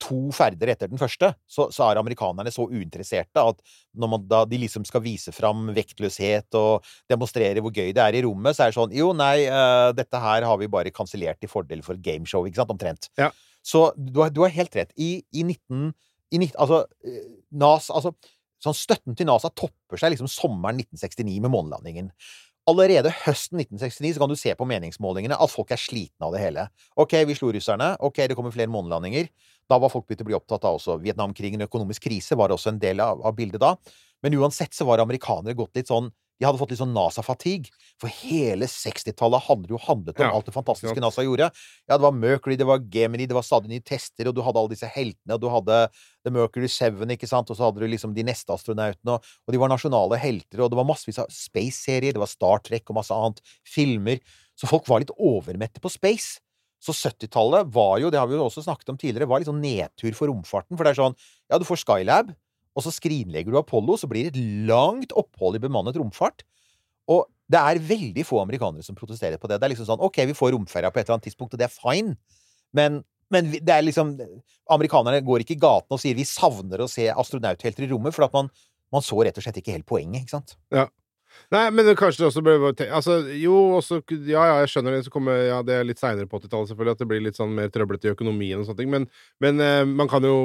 [0.02, 3.62] to ferder etter den første, så, så er amerikanerne så uinteresserte at
[3.98, 8.20] når man, da de liksom skal vise fram vektløshet og demonstrere hvor gøy det er
[8.20, 11.42] i rommet, så er det sånn Jo, nei, uh, dette her har vi bare kansellert
[11.42, 12.76] til fordel for gameshow, ikke sant?
[12.78, 13.10] Omtrent.
[13.18, 13.32] Ja.
[13.66, 14.94] Så du har, du har, helt rett.
[14.96, 15.92] I, i 19...
[16.28, 17.22] I 19 altså, eh,
[17.56, 18.10] NAS Altså
[18.63, 22.12] Sånn Støtten til NASA topper seg liksom sommeren 1969 med månelandingen.
[22.67, 26.41] Allerede høsten 1969 så kan du se på meningsmålingene at folk er slitne av det
[26.41, 26.65] hele.
[27.00, 27.93] Ok, vi slo russerne.
[28.04, 29.30] Ok, det kommer flere månelandinger.
[29.72, 31.63] Da var folk begynt å bli opptatt av også Vietnamkrigen.
[31.63, 33.76] Økonomisk krise var også en del av, av bildet da.
[34.26, 37.71] Men uansett så var amerikanere gått litt sånn de hadde fått litt sånn NASA-fatigue.
[38.02, 41.50] For hele 60-tallet hadde jo handlet om ja, alt det fantastiske NASA gjorde.
[41.88, 44.62] Ja, det var Mercury, det var Gemini, det var stadig nye tester, og du hadde
[44.62, 45.80] alle disse heltene, og du hadde
[46.27, 49.56] The Mercury Seven, ikke sant, og så hadde du liksom de neste astronautene, og, og
[49.56, 53.00] de var nasjonale helter, og det var massevis av space-serier, det var Star Trek og
[53.02, 54.21] masse annet, filmer.
[54.58, 56.38] Så folk var litt overmette på space.
[56.81, 59.63] Så 70-tallet var jo, det har vi jo også snakket om tidligere, var litt sånn
[59.63, 60.77] nedtur for romfarten.
[60.77, 61.17] For det er sånn
[61.50, 62.35] Ja, du får Skylab,
[62.78, 66.44] og så skrinlegger du Apollo, så blir det et langt opphold i bemannet romfart.
[67.10, 69.58] Og det er veldig få amerikanere som protesterer på det.
[69.58, 71.65] Det er liksom sånn OK, vi får romferja på et eller annet tidspunkt, og det
[71.69, 72.13] er fine,
[72.78, 73.02] men,
[73.34, 74.13] men det er liksom
[74.75, 78.28] Amerikanerne går ikke i gatene og sier vi savner å se astronauthelter i rommet, for
[78.28, 78.52] at man,
[78.94, 80.58] man så rett og slett ikke helt poenget, ikke sant?
[80.75, 80.86] Ja.
[81.54, 82.56] Nei, men kanskje det også ble
[82.88, 85.06] Altså, jo, også Ja, ja, jeg skjønner det.
[85.06, 87.54] Så kommer ja, det er litt seinere på 80-tallet, selvfølgelig, at det blir litt sånn
[87.56, 88.92] mer trøblete i økonomien og sånne ting.
[88.94, 89.08] Men,
[89.44, 90.38] men eh, man kan jo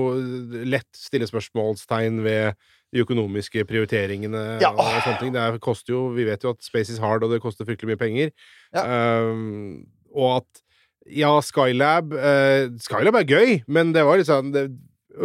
[0.68, 2.58] lett stille spørsmålstegn ved
[2.92, 4.72] de økonomiske prioriteringene ja.
[4.72, 5.32] og sånne ting.
[5.34, 7.94] Det er, koster jo Vi vet jo at space is hard, og det koster fryktelig
[7.94, 8.34] mye penger.
[8.76, 8.84] Ja.
[9.24, 10.62] Um, og at
[11.10, 14.68] Ja, Skylab uh, Skylab er gøy, men det var sånn det,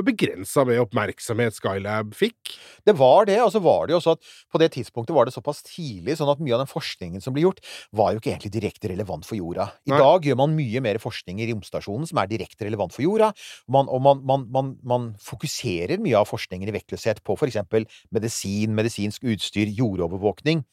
[0.05, 2.53] begrensa med oppmerksomhet Skylab fikk.
[2.87, 5.35] Det var det, og så var det jo også at på det tidspunktet var det
[5.35, 7.61] såpass tidlig, sånn at mye av den forskningen som ble gjort,
[7.95, 9.69] var jo ikke egentlig direkte relevant for jorda.
[9.87, 10.01] I Nei.
[10.01, 13.31] dag gjør man mye mer forskning i romstasjonen som er direkte relevant for jorda,
[13.71, 18.75] man, og man, man, man, fokuserer mye av forskningen i vektløshet på for eksempel medisin,
[18.77, 20.63] medisinsk utstyr, jordovervåkning.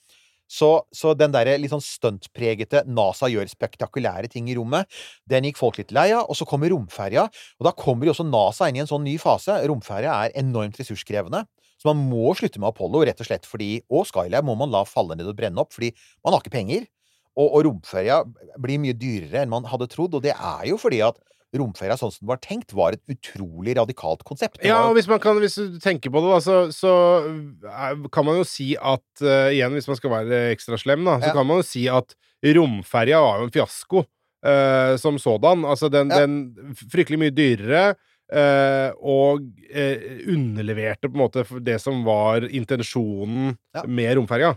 [0.50, 4.88] Så, så, den der litt sånn stuntpregete NASA gjør spektakulære ting i rommet,
[5.30, 6.28] den gikk folk litt lei av.
[6.28, 7.26] Og så kommer romferja,
[7.58, 9.56] og da kommer jo også NASA inn i en sånn ny fase.
[9.70, 11.44] Romferja er enormt ressurskrevende.
[11.80, 14.84] Så man må slutte med Apollo, rett og slett fordi Og Skylab må man la
[14.88, 15.90] falle ned og brenne opp, fordi
[16.24, 16.86] man har ikke penger.
[17.34, 18.20] Og, og romferja
[18.62, 21.18] blir mye dyrere enn man hadde trodd, og det er jo fordi at
[21.58, 24.60] romferia sånn som den var tenkt, var et utrolig radikalt konsept.
[24.66, 28.40] Ja, og hvis, man kan, hvis du tenker på det, da, så, så kan man
[28.40, 31.36] jo si at uh, Igjen, hvis man skal være ekstra slem, da, så ja.
[31.36, 32.16] kan man jo si at
[32.54, 35.64] romferja var jo en fiasko uh, som sådan.
[35.68, 36.24] Altså, den, ja.
[36.24, 37.94] den Fryktelig mye dyrere.
[38.34, 39.42] Uh, og
[40.32, 43.82] underleverte på en måte det som var intensjonen ja.
[43.84, 44.54] med romferja.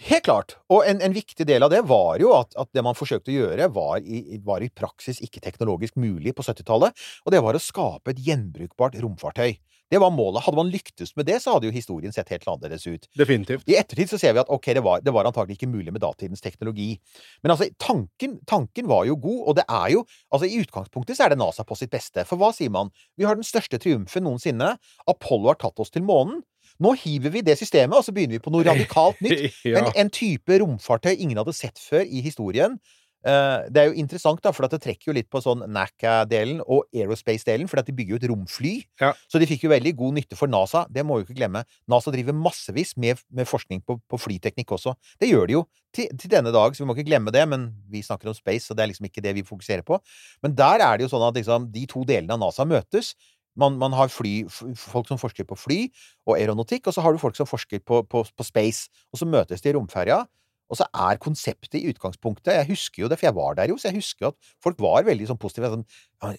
[0.00, 0.54] Helt klart.
[0.72, 3.34] Og en, en, viktig del av det var jo at, at det man forsøkte å
[3.36, 6.96] gjøre, var i, var i praksis ikke teknologisk mulig på 70-tallet.
[7.26, 9.58] Og det var å skape et gjenbrukbart romfartøy.
[9.90, 10.44] Det var målet.
[10.44, 13.08] Hadde man lyktes med det, så hadde jo historien sett helt annerledes ut.
[13.18, 13.66] Definitivt.
[13.66, 16.04] I ettertid så ser vi at ok, det var, det var antagelig ikke mulig med
[16.04, 16.92] datidens teknologi.
[17.42, 21.26] Men altså, tanken, tanken, var jo god, og det er jo Altså, i utgangspunktet så
[21.26, 22.22] er det NASA på sitt beste.
[22.28, 22.92] For hva sier man?
[23.18, 24.76] Vi har den største triumfen noensinne.
[25.10, 26.44] Apollo har tatt oss til månen.
[26.80, 29.60] Nå hiver vi det systemet, og så begynner vi på noe radikalt nytt.
[29.68, 29.82] ja.
[29.82, 32.78] en, en, type romfartøy ingen hadde sett før i historien.
[33.20, 36.86] Uh, det er jo interessant, da, for det trekker jo litt på sånn NACA-delen og
[36.96, 38.72] aerospace-delen, for de bygger jo et romfly.
[39.02, 39.10] Ja.
[39.28, 40.86] Så de fikk jo veldig god nytte for NASA.
[40.88, 41.66] Det må vi ikke glemme.
[41.90, 44.96] NASA driver massevis med, med forskning på, på, flyteknikk også.
[45.20, 47.44] Det gjør de jo til, til, denne dag, så vi må ikke glemme det.
[47.50, 50.00] Men vi snakker om space, så det er liksom ikke det vi fokuserer på.
[50.40, 53.12] Men der er det jo sånn at liksom, de to delene av NASA møtes.
[53.58, 54.44] Man, man, har fly,
[54.78, 55.80] folk som forsker på fly
[56.28, 58.86] og aeronautikk, og så har du folk som forsker på, på, på space.
[59.10, 60.22] Og så møtes de i romferja,
[60.70, 63.78] og så er konseptet i utgangspunktet Jeg husker jo det, for jeg var der jo,
[63.80, 65.72] så jeg husker at folk var veldig sånn positive.
[65.74, 65.86] Sånn,
[66.22, 66.36] ja,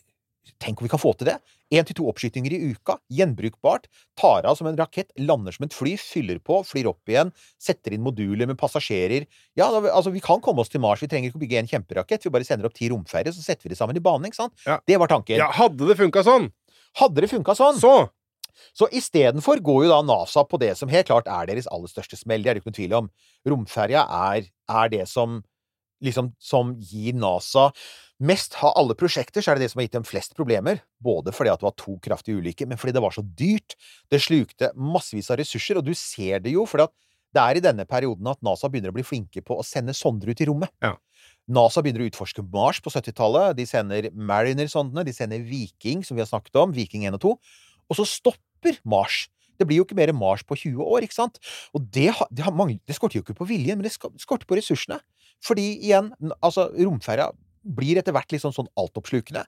[0.61, 1.35] Tenk om vi kan få til det!
[1.71, 3.85] Én til to oppskytinger i uka, gjenbrukbart.
[4.19, 7.31] Tar av som en rakett, lander som et fly, fyller på, flyr opp igjen,
[7.61, 9.27] setter inn moduler med passasjerer.
[9.57, 12.25] Ja, altså, vi kan komme oss til Mars, vi trenger ikke å bygge en kjemperakett,
[12.25, 14.57] vi bare sender opp ti romferjer, så setter vi det sammen i bane, ikke sant?
[14.65, 14.81] Ja.
[14.89, 15.39] Det var tanken.
[15.39, 16.49] Ja, hadde det funka sånn!
[16.99, 18.09] Hadde det funka sånn, så
[18.77, 22.19] så istedenfor går jo da NASA på det som helt klart er deres aller største
[22.19, 22.43] smell.
[22.43, 23.07] Det er det ikke noen tvil om.
[23.47, 24.03] Romferja
[24.35, 25.39] er, er det som
[26.01, 27.69] liksom som gir NASA
[28.21, 30.83] mest Av alle prosjekter så er det det som har gitt dem flest problemer.
[31.01, 33.73] Både fordi at det var to kraftige ulykker, men fordi det var så dyrt.
[34.13, 36.93] Det slukte massevis av ressurser, og du ser det jo fordi at
[37.33, 40.29] det er i denne perioden at NASA begynner å bli flinke på å sende sonder
[40.29, 40.69] ut i rommet.
[40.83, 40.93] Ja.
[41.49, 43.57] NASA begynner å utforske Mars på 70-tallet.
[43.57, 47.35] De sender Mariner-sondene, de sender Viking, som vi har snakket om, Viking 1 og 2.
[47.91, 49.25] Og så stopper Mars.
[49.59, 51.41] Det blir jo ikke mer Mars på 20 år, ikke sant?
[51.77, 52.47] Og det, det,
[52.87, 55.01] det skorter jo ikke på viljen, men det skorter på ressursene.
[55.41, 57.31] Fordi igjen, altså, romferja
[57.61, 59.43] blir etter hvert litt sånn, sånn altoppslukende.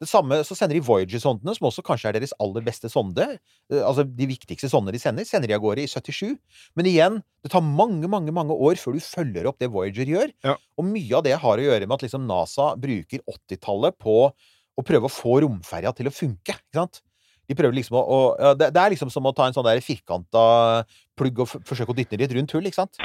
[0.00, 3.26] Det samme så sender de Voyager-sondene, som også kanskje er deres aller beste sonde.
[3.68, 6.38] Eh, altså de viktigste sondene de sender, sender de av gårde i 77.
[6.78, 10.32] Men igjen, det tar mange, mange mange år før du følger opp det Voyager gjør.
[10.46, 10.56] Ja.
[10.80, 14.86] Og mye av det har å gjøre med at liksom NASA bruker 80-tallet på å
[14.86, 16.56] prøve å få romferja til å funke.
[16.56, 17.02] ikke sant?
[17.50, 19.66] De prøver liksom å, å ja, det, det, er liksom som å ta en sånn
[19.66, 20.86] der firkanta
[21.18, 23.00] plugg og forsøke å dytte den i et rundt hull, ikke sant?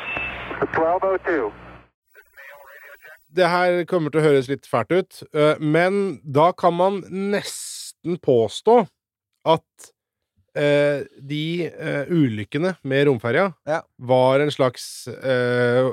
[0.64, 1.65] 1202
[3.36, 8.18] det her kommer til å høres litt fælt ut, eh, men da kan man nesten
[8.24, 8.80] påstå
[9.52, 9.90] at
[10.58, 13.82] eh, de eh, ulykkene med romferja Ja.
[14.00, 15.86] var en slags eh,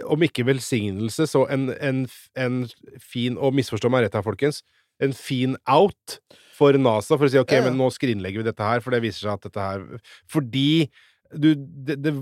[0.00, 2.06] Om ikke velsignelse, så en, en,
[2.40, 2.62] en
[3.04, 4.62] fin Og misforstå meg rett her, folkens.
[5.02, 6.18] En fin out
[6.56, 7.68] for NASA for å si OK, Ja, ja.
[7.68, 9.84] men nå skrinlegger vi dette her, for det viser seg at dette her
[10.32, 10.88] Fordi
[11.36, 12.14] du det, det,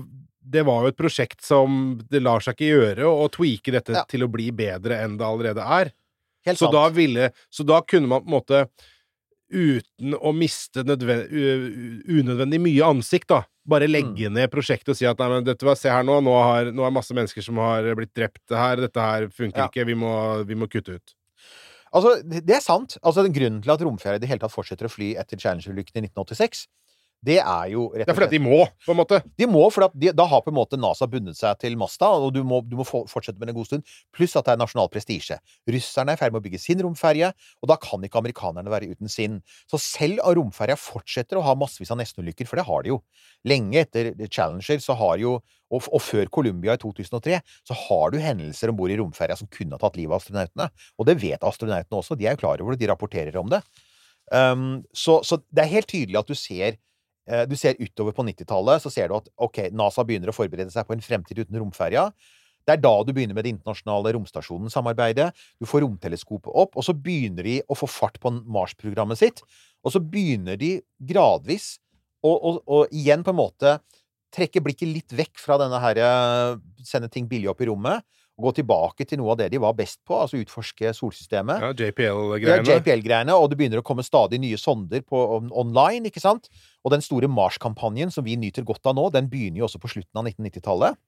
[0.49, 4.03] det var jo et prosjekt som Det lar seg ikke gjøre å tweake dette Ja.
[4.09, 5.91] til å bli bedre enn det allerede er.
[6.45, 6.73] Helt Så sant.
[6.73, 8.69] da, ville, så da kunne man på en måte,
[9.51, 11.23] uten å miste nødven,
[12.07, 15.75] unødvendig mye ansikt, da, bare legge ned prosjektet og si at nei, men dette, var-
[15.75, 18.99] se her nå, nå, har, nå er masse mennesker som har blitt drept her, dette
[19.01, 19.67] her funker Ja.
[19.69, 21.13] ikke, vi må, vi må kutte ut.
[21.93, 22.97] Altså, det det er sant.
[23.03, 25.97] Altså, den Grunnen til at romferja i det hele tatt fortsetter å fly etter Challenger-ulykken
[25.97, 26.67] i 1986,
[27.25, 29.19] det er jo rett og slett Det er fordi de må, på en måte.
[29.39, 32.31] De må, for de, da har på en måte NASA bundet seg til masta, og
[32.35, 33.95] du må, du må fortsette med det en god stund.
[34.15, 35.39] Pluss at det er nasjonal prestisje.
[35.67, 38.93] Russerne er i ferd med å bygge sin romferje, og da kan ikke amerikanerne være
[38.93, 39.39] uten sin.
[39.67, 43.01] Så selv om romferja fortsetter å ha massevis av nestenulykker, for det har de jo
[43.47, 45.37] Lenge etter Challenger så har jo
[45.69, 47.39] og, og før Columbia i 2003,
[47.69, 50.65] så har du hendelser om bord i romferja som kunne ha tatt livet av astronautene.
[50.97, 52.17] Og det vet astronautene også.
[52.17, 52.81] De er jo klar over det.
[52.81, 53.61] De rapporterer om det.
[54.33, 56.79] Um, så, så det er helt tydelig at du ser
[57.49, 60.87] du ser utover på 90-tallet, så ser du at ok, NASA begynner å forberede seg
[60.87, 62.07] på en fremtid uten romferja.
[62.65, 65.29] Det er da du begynner med det internasjonale romstasjonen-samarbeidet.
[65.57, 69.41] Du får romteleskopet opp, og så begynner de å få fart på Mars-programmet sitt.
[69.81, 70.75] Og så begynner de
[71.11, 71.77] gradvis
[72.21, 73.77] å, igjen på en måte
[74.35, 78.05] trekke blikket litt vekk fra denne her eh, sende ting billig opp i rommet,
[78.41, 81.63] gå tilbake til noe av det de var best på, altså utforske solsystemet.
[81.63, 82.65] Ja, JPL-greiene.
[82.65, 86.49] Ja, JPL-greiene, og det begynner å komme stadig nye sonder på on online, ikke sant?
[86.83, 89.91] Og den store Mars-kampanjen som vi nyter godt av nå, den begynner jo også på
[89.95, 90.99] slutten av 1990-tallet.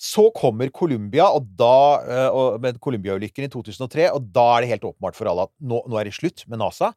[0.00, 4.72] Så kommer Columbia, og da, eh, og med Columbia-ulykken i 2003, og da er det
[4.74, 6.90] helt åpenbart for alle at nå, nå er det slutt med NASA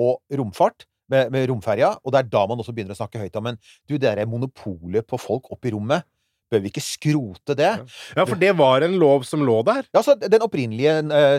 [0.00, 3.36] og romfart, med, med romferja, og det er da man også begynner å snakke høyt
[3.38, 6.06] om Men du, det derre monopolet på folk opp i rommet,
[6.50, 7.70] bør vi ikke skrote det?
[8.16, 9.86] Ja, for det var en lov som lå der.
[9.94, 11.38] Ja, så Den opprinnelige, uh,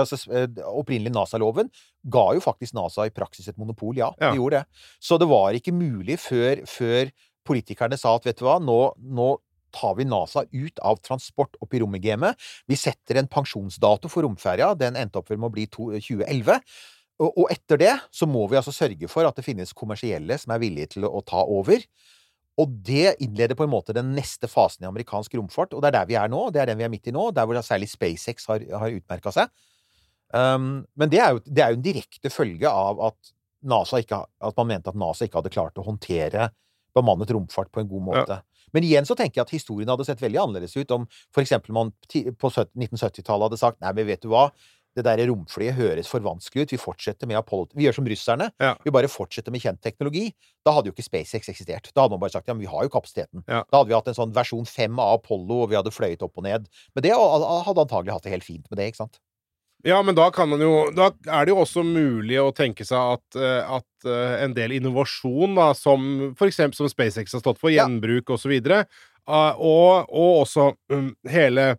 [0.00, 1.70] altså, uh, opprinnelige NASA-loven
[2.06, 4.12] ga jo faktisk NASA i praksis et monopol, ja.
[4.20, 4.30] Ja.
[4.30, 4.84] De gjorde det.
[5.02, 7.10] Så det var ikke mulig før, før
[7.46, 9.34] politikerne sa at vet du hva, nå, nå
[9.76, 12.36] tar vi NASA ut av transport opp i rommet-gamet.
[12.70, 14.72] Vi setter en pensjonsdato for romferja.
[14.78, 16.62] Den endte opp med å bli to, 2011.
[17.22, 20.52] Og, og etter det så må vi altså sørge for at det finnes kommersielle som
[20.54, 21.84] er villige til å, å ta over.
[22.56, 25.98] Og det innleder på en måte den neste fasen i amerikansk romfart, og det er
[25.98, 26.46] der vi er nå.
[26.54, 29.32] Det er den vi er midt i nå, der hvor særlig SpaceX har, har utmerka
[29.34, 29.52] seg.
[30.32, 33.34] Um, men det er, jo, det er jo en direkte følge av at,
[33.66, 36.50] NASA ikke, at man mente at NASA ikke hadde klart å håndtere
[36.96, 38.40] bemannet romfart på en god måte.
[38.74, 41.74] Men igjen så tenker jeg at historien hadde sett veldig annerledes ut om for eksempel
[41.76, 44.48] man på 1970-tallet hadde sagt nei, men vet du hva,
[44.96, 48.50] det der romflyet høres for vanskelig ut, vi fortsetter med Apollo Vi gjør som russerne,
[48.60, 48.74] Ja.
[48.82, 50.32] vi bare fortsetter med kjent teknologi.
[50.64, 51.92] Da hadde jo ikke SpaceX eksistert.
[51.94, 53.44] Da hadde man bare sagt ja, men vi har jo kapasiteten.
[53.46, 53.62] Ja.
[53.70, 56.36] Da hadde vi hatt en sånn versjon 5 av Apollo, og vi hadde fløyet opp
[56.40, 56.66] og ned.
[56.96, 59.20] Men det hadde antagelig hatt det helt fint med det, ikke sant?
[59.84, 62.96] Ja, men da kan man jo Da er det jo også mulig å tenke seg
[63.20, 67.58] at, eh, at eh, en del innovasjon, da, som for eksempel som SpaceX har stått
[67.60, 67.84] for, Ja.
[67.86, 68.86] gjenbruk og så videre,
[69.28, 71.76] eh, og, og også um, hele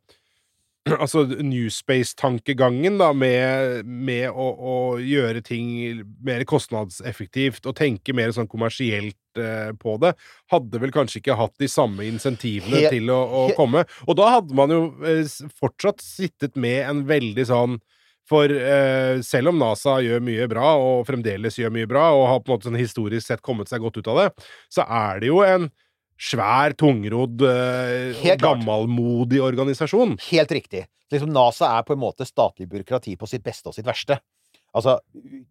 [1.03, 8.33] Altså New Space-tankegangen, da, med, med å, å gjøre ting mer kostnadseffektivt og tenke mer
[8.35, 10.13] sånn kommersielt eh, på det,
[10.53, 13.85] hadde vel kanskje ikke hatt de samme insentivene He- til å, å komme.
[14.07, 15.23] Og da hadde man jo eh,
[15.59, 17.77] fortsatt sittet med en veldig sånn
[18.27, 22.41] for eh, selv om NASA gjør mye bra, og fremdeles gjør mye bra, og har
[22.41, 24.29] på en måte sånn historisk sett kommet seg godt ut av det,
[24.73, 25.69] så er det jo en
[26.18, 28.41] svær, tungrodd, eh, Helt
[29.43, 30.18] organisasjon.
[30.30, 30.86] Helt riktig.
[31.11, 34.20] Liksom NASA er på en måte statlig byråkrati på sitt beste og sitt verste.
[34.76, 34.99] Altså,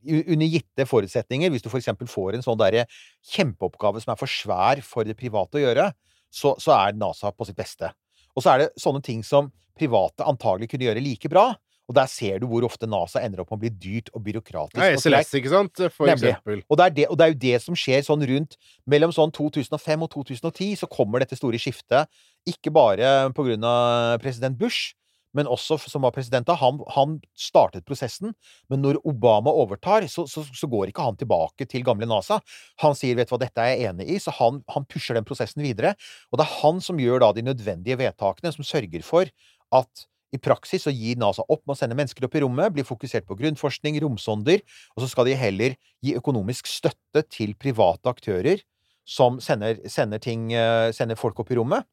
[0.07, 2.85] under gitte forutsetninger, hvis du eksempel får en sånn der
[3.33, 5.87] kjempeoppgave som er for svær for det private å gjøre,
[6.31, 7.91] så, så er NASA på sitt beste.
[8.37, 11.49] Og så er det sånne ting som private antagelig kunne gjøre like bra,
[11.87, 14.81] og der ser du hvor ofte NASA ender opp med å bli dyrt og byråkratisk.
[14.81, 14.97] Nei.
[14.99, 15.83] SLS, ikke sant?
[15.95, 16.33] For Nemlig.
[16.35, 16.63] eksempel.
[16.67, 18.59] Og det, er det, og det er jo det som skjer sånn rundt
[18.91, 22.11] mellom sånn 2005 og 2010, så kommer dette store skiftet.
[22.49, 24.97] Ikke bare på grunn av president Bush,
[25.37, 26.57] men også som var president da.
[26.59, 28.35] Han, han startet prosessen,
[28.73, 32.41] men når Obama overtar, så, så, så går ikke han tilbake til gamle NASA.
[32.83, 35.29] Han sier 'vet du hva, dette er jeg enig i', så han, han pusher den
[35.29, 35.95] prosessen videre.
[36.33, 39.31] Og det er han som gjør da de nødvendige vedtakene, som sørger for
[39.77, 40.07] at
[40.37, 43.27] i praksis så gir NASA opp med å sende mennesker opp i rommet, blir fokusert
[43.29, 44.63] på grunnforskning, romsonder,
[44.95, 48.63] og så skal de heller gi økonomisk støtte til private aktører
[49.07, 51.87] som sender, sender, ting, eh, sender folk opp i rommet.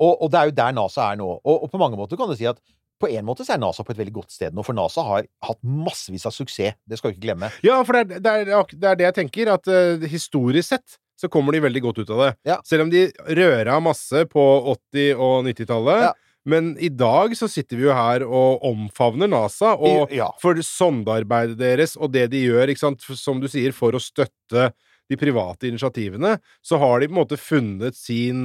[0.00, 1.28] Og, og det er jo der NASA er nå.
[1.38, 2.60] Og, og på mange måter kan du si at
[3.00, 5.28] på en måte så er NASA på et veldig godt sted nå, for NASA har
[5.46, 6.76] hatt massevis av suksess.
[6.84, 7.48] Det skal vi ikke glemme.
[7.64, 10.98] Ja, for det er det, er, det, er det jeg tenker, at uh, historisk sett
[11.20, 12.30] så kommer de veldig godt ut av det.
[12.48, 12.58] Ja.
[12.64, 16.04] Selv om de røra masse på 80- og 90-tallet.
[16.08, 16.12] Ja.
[16.48, 20.30] Men i dag så sitter vi jo her og omfavner NASA, og ja.
[20.40, 24.70] for sondearbeidet deres og det de gjør, ikke sant, som du sier, for å støtte
[25.10, 28.44] de private initiativene, så har de på en måte funnet sin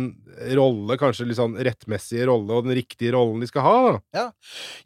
[0.58, 3.82] rolle, kanskje litt sånn rettmessige rolle, og den riktige rollen de skal ha.
[4.18, 4.26] Ja,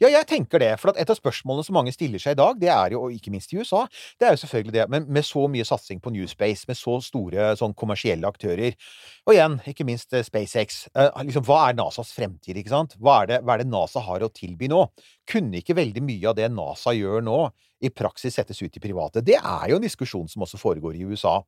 [0.02, 0.74] ja jeg tenker det.
[0.82, 3.32] For et av spørsmålene som mange stiller seg i dag, det er jo, og ikke
[3.32, 3.86] minst i USA,
[4.20, 6.98] det er jo selvfølgelig det, men med så mye satsing på New Space, med så
[7.04, 8.76] store sånn kommersielle aktører,
[9.24, 12.98] og igjen, ikke minst uh, SpaceX, uh, liksom, hva er NASAs fremtid, ikke sant?
[13.00, 14.84] Hva er, det, hva er det NASA har å tilby nå?
[15.30, 17.38] Kunne ikke veldig mye av det NASA gjør nå,
[17.80, 19.22] i praksis settes ut i private?
[19.24, 21.38] Det er jo en diskusjon som også foregår i USA.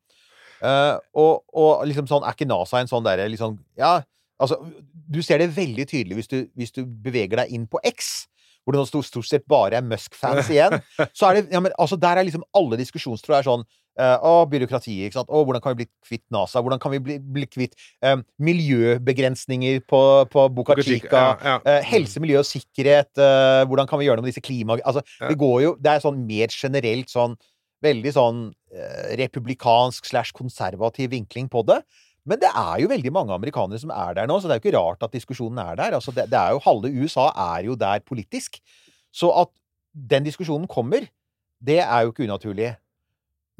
[0.62, 3.96] Uh, og, og, liksom sånn, er ikke NASA en sånn derre liksom Ja,
[4.38, 4.60] altså
[5.10, 8.28] Du ser det veldig tydelig hvis du, hvis du beveger deg inn på X,
[8.62, 10.78] hvor det stort, stort sett bare er Musk-fans igjen.
[11.18, 13.66] Så er det ja, men altså Der er liksom alle diskusjonstråder sånn
[14.00, 15.30] uh, Å, byråkrati, ikke sant.
[15.30, 16.62] Å, hvordan kan vi bli kvitt NASA?
[16.64, 21.12] Hvordan kan vi bli, bli kvitt um, miljøbegrensninger på, på Boca Chica?
[21.12, 21.56] Ja, ja.
[21.66, 23.12] Uh, helse, miljø og sikkerhet.
[23.68, 24.78] hvordan kan vi gjøre noe med disse klima...
[24.82, 27.36] Altså, det går jo Det er sånn mer generelt sånn
[27.82, 31.80] veldig sånn uh, republikansk slash konservativ vinkling på det.
[32.28, 34.64] Men det er jo veldig mange amerikanere som er der nå, så det er jo
[34.66, 35.96] ikke rart at diskusjonen er der.
[35.98, 37.26] Altså, det, det er jo Halve USA
[37.56, 38.60] er jo der politisk.
[39.12, 39.50] Så at
[39.92, 41.08] den diskusjonen kommer,
[41.62, 42.70] det er jo ikke unaturlig.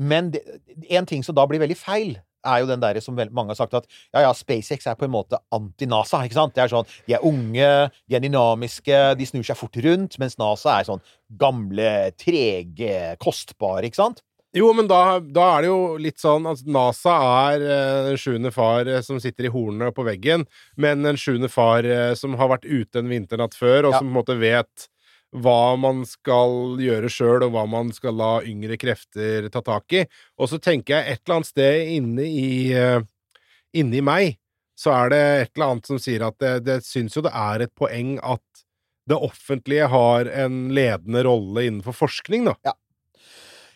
[0.03, 0.43] Men det,
[0.91, 3.77] en ting som da blir veldig feil, er jo den der som mange har sagt
[3.79, 6.25] at ja, ja, SpaceX er på en måte anti-NASA.
[6.27, 6.57] ikke sant?
[6.57, 7.71] Det er sånn, De er unge,
[8.11, 11.05] de er dynamiske, de snur seg fort rundt, mens NASA er sånn
[11.39, 14.25] gamle, trege, kostbare, ikke sant?
[14.53, 17.15] Jo, men da, da, er det jo litt sånn at NASA
[17.49, 20.45] er eh, den sjuende far eh, som sitter i hornene på veggen,
[20.77, 24.03] men en sjuende far eh, som har vært ute en vinternatt før, og ja.
[24.03, 24.92] som på en måte vet
[25.33, 30.05] hva man skal gjøre sjøl, og hva man skal la yngre krefter ta tak i.
[30.39, 33.01] Og så tenker jeg et eller annet sted inni i, uh,
[33.73, 34.37] inni meg,
[34.79, 37.65] så er det et eller annet som sier at det, det syns jo det er
[37.65, 38.65] et poeng at
[39.11, 42.57] det offentlige har en ledende rolle innenfor forskning, da.
[42.69, 42.77] Ja.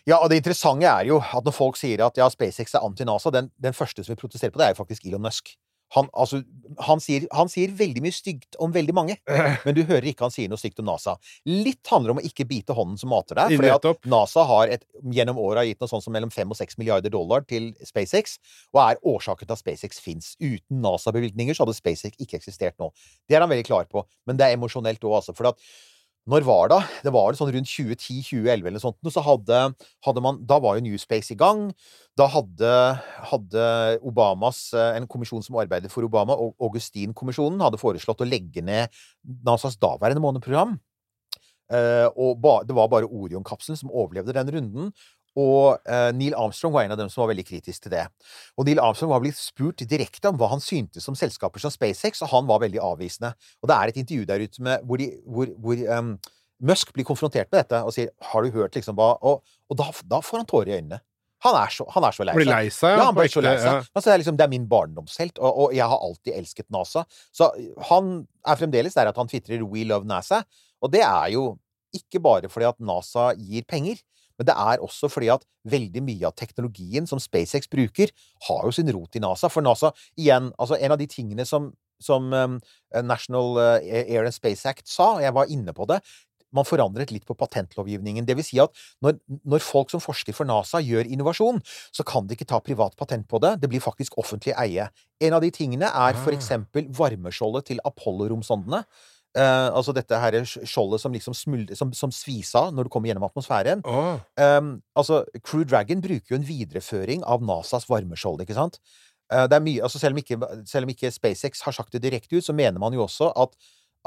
[0.07, 3.31] Ja, og det interessante er jo at når folk sier at ja, SpaceX er anti-NASA,
[3.35, 5.51] den, den, første som vil protestere på det, er jo faktisk Elon Musk.
[5.95, 6.41] Han, altså,
[6.83, 9.15] han, sier, han, sier, veldig mye stygt om veldig mange,
[9.65, 11.15] men du hører ikke han sier noe stygt om NASA.
[11.47, 14.83] Litt handler om å ikke bite hånden som mater deg, fordi at NASA har et,
[15.15, 18.37] gjennom åra gitt noe sånt som mellom 5 og 6 milliarder dollar til SpaceX,
[18.75, 20.33] og er årsaken til at SpaceX fins.
[20.43, 22.91] Uten NASA-bevilgninger så hadde SpaceX ikke eksistert nå.
[23.27, 25.37] Det er han veldig klar på, men det er emosjonelt òg, altså.
[25.37, 25.61] For at
[26.27, 26.79] når var det?
[27.07, 28.99] Det var sånn rundt 2010-2011 eller sånt.
[29.13, 29.61] Så hadde,
[30.03, 31.69] hadde, man Da var jo Newspace i gang.
[32.19, 32.71] Da hadde,
[33.31, 33.67] hadde
[34.05, 38.91] Obamas eh, En kommisjon som arbeider for Obama, Augustin-kommisjonen, hadde foreslått å legge ned
[39.47, 40.75] NASAs daværende måneprogram.
[41.67, 44.91] Uh, og det var bare Orion-kapselen som overlevde den runden.
[45.37, 48.05] Og eh, Neil Armstrong var en av dem som var veldig kritisk til det.
[48.57, 52.23] Og Neil Armstrong var blitt spurt direkte om hva han syntes om selskaper som SpaceX,
[52.25, 53.35] og han var veldig avvisende.
[53.61, 56.15] Og det er et intervju der ute med, hvor, de, hvor, hvor um,
[56.65, 59.91] Musk blir konfrontert med dette og sier 'Har du hørt liksom hva Og, og da,
[60.09, 60.99] da, får han tårer i øynene.
[61.45, 62.39] Han er så, han er så lei seg.
[62.39, 62.97] Blir lei seg?
[62.97, 63.69] Ja, han blir så lei seg.
[63.69, 63.83] Ja.
[63.93, 67.03] Altså, det, er liksom, det er min barndomshelt, og, og, jeg har alltid elsket NASA.
[67.29, 67.51] Så
[67.91, 70.41] han er fremdeles der at han tvitrer 'We love NASA',
[70.81, 71.59] og det er jo
[71.93, 74.01] ikke bare fordi at NASA gir penger,
[74.37, 78.13] men det er også fordi at veldig mye av teknologien som SpaceX bruker,
[78.47, 79.49] har jo sin rot i NASA.
[79.51, 81.71] For NASA, igjen, altså en av de tingene som,
[82.03, 82.59] som um,
[83.03, 86.01] National uh, Air and Space Act sa, og jeg var inne på det,
[86.55, 88.25] man forandret litt på patentlovgivningen.
[88.27, 88.71] Det vil si at
[89.03, 91.59] når, når, folk som forsker for NASA gjør innovasjon,
[91.91, 93.57] så kan de ikke ta privat patent på det.
[93.61, 94.87] Det blir faktisk offentlig eie.
[95.23, 96.37] En av de tingene er for ah.
[96.37, 98.83] eksempel varmeskjoldet til Apollo-romsondene.
[99.37, 103.27] Uh, altså dette her skjoldet som liksom smulde, som, som svisa når du kommer gjennom
[103.27, 103.83] atmosfæren.
[103.85, 104.17] Oh.
[104.39, 108.79] Um, altså, Crew Dragon bruker jo en videreføring av NASAs varmeskjold, ikke sant?
[109.29, 112.01] Uh, det er mye, altså selv om, ikke, selv om ikke SpaceX har sagt det
[112.07, 113.53] direkte ut, så mener man jo også at,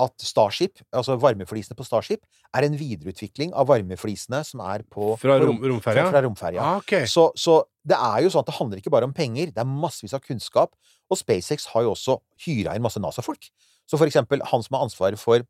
[0.03, 2.27] at Starship, altså varmeflisene på Starship,
[2.57, 6.09] er en videreutvikling av varmeflisene som er på Fra, rom, romferja?
[6.09, 6.65] Fra, fra romferja.
[6.65, 7.07] Ah, okay.
[7.07, 9.69] så, så, det er jo sånn at det handler ikke bare om penger, det er
[9.71, 10.75] massevis av kunnskap.
[11.11, 13.51] Og SpaceX har jo også hyra inn masse NASA-folk.
[13.91, 15.43] Så for eksempel han som har ansvaret for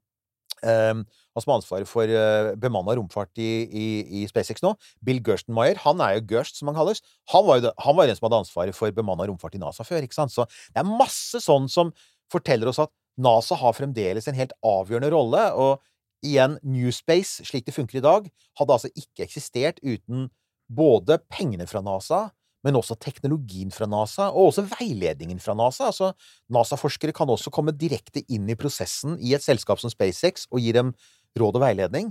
[0.65, 3.87] um, han som har ansvaret for uh, bemanna romfart i, i,
[4.21, 4.73] i, SpaceX nå,
[5.07, 7.05] Bill Gerstenmaier, han er jo Gerst, som han kalles.
[7.35, 9.87] Han var jo det, han var den som hadde ansvaret for bemanna romfart i NASA
[9.87, 10.07] før.
[10.07, 10.35] ikke sant?
[10.35, 11.95] Så det er masse sånn som
[12.33, 15.47] forteller oss at NASA har fremdeles en helt avgjørende rolle.
[15.61, 18.29] Og igjen, Newspace, slik det funker i dag,
[18.61, 20.29] hadde altså ikke eksistert uten
[20.71, 22.29] både pengene fra NASA,
[22.67, 25.89] men også teknologien fra NASA, og også veiledningen fra NASA.
[25.89, 26.13] Altså,
[26.53, 30.75] NASA-forskere kan også komme direkte inn i prosessen i et selskap som SpaceX og gi
[30.77, 30.93] dem
[31.41, 32.11] råd og veiledning.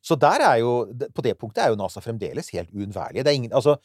[0.00, 0.16] Så
[0.60, 3.24] jo, på det punktet er jo NASA fremdeles helt uunnværlige.
[3.24, 3.76] Det ingen, altså,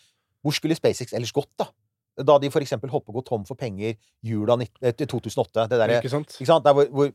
[0.42, 1.68] hvor skulle SpaceX ellers gått, da?
[2.24, 4.56] Da de eksempel holdt på å gå tom for penger jula
[5.12, 5.66] 2008.
[5.68, 6.38] Det der, ikke sant?
[6.38, 6.64] Ikke sant?
[6.64, 7.10] Der hvor, hvor,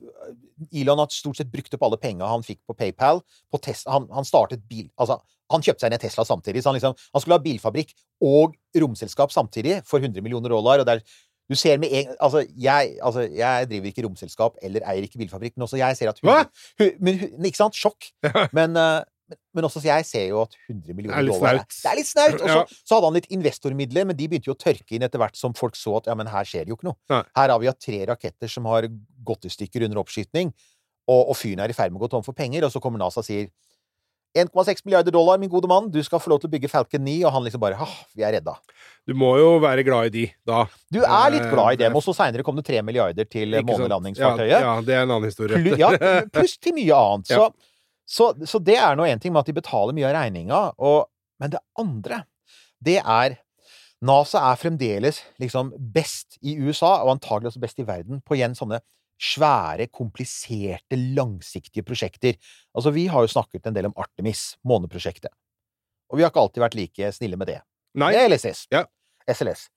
[0.77, 3.23] Elon har stort sett brukt opp alle penga han fikk på PayPal.
[3.49, 4.91] På test, han, han, startet bil...
[5.01, 5.17] Altså,
[5.51, 6.63] han kjøpte seg i Tesla samtidig.
[6.63, 7.93] Så han, liksom, han skulle ha bilfabrikk
[8.27, 10.83] og romselskap samtidig for 100 millioner dollar.
[10.83, 11.03] og der,
[11.51, 15.57] du ser med en altså jeg, altså jeg, driver ikke romselskap eller eier ikke bilfabrikk,
[15.57, 16.45] men også jeg ser at Hva?
[17.03, 17.75] men, Ikke sant?
[17.75, 18.13] Sjokk.
[18.57, 19.03] Men, uh,
[19.55, 22.35] men, også jeg ser jo at 100 millioner dollar Det er litt snaut!
[22.39, 22.65] Og så, ja.
[22.71, 25.55] så, hadde han litt investormidler, men de begynte jo å tørke inn etter hvert som
[25.55, 26.99] folk så at ja, men her skjer det jo ikke noe.
[27.13, 27.23] Nei.
[27.39, 28.89] Her har vi hatt tre raketter som har
[29.27, 30.51] gått i stykker under oppskyting,
[31.11, 33.03] og, og fyren er i ferd med å gå tom for penger, og så kommer
[33.03, 33.51] NASA og sier
[34.39, 37.17] 1,6 milliarder dollar, min gode mann, du skal få lov til å bygge Falcon 9,
[37.27, 38.55] og han liksom bare ah, vi er redda.
[39.09, 40.63] Du må jo være glad i de, da.
[40.93, 44.53] Du er litt glad i dem, og så seinere kom det 3 milliarder til månelandingsfartøyet.
[44.53, 45.59] Ja, ja, det er en annen historie.
[45.59, 45.91] Plus, ja,
[46.37, 47.33] pluss til mye annet.
[47.35, 47.49] Så,
[48.07, 50.63] så, så, det er nå én ting med at de betaler mye av regninga,
[51.43, 52.23] men det andre,
[52.79, 53.41] det er
[54.07, 58.55] NASA er fremdeles liksom best i USA, og antagelig også best i verden, på igjen
[58.57, 58.79] sånne
[59.21, 62.39] svære, kompliserte, langsiktige prosjekter.
[62.75, 65.33] Altså, vi har jo snakket en del om Artemis, måneprosjektet.
[66.11, 67.61] Og vi har ikke alltid vært like snille med det.
[68.01, 68.13] Nei.
[68.15, 68.65] Det er LSS.
[68.73, 68.85] Ja.
[69.31, 69.69] SLS.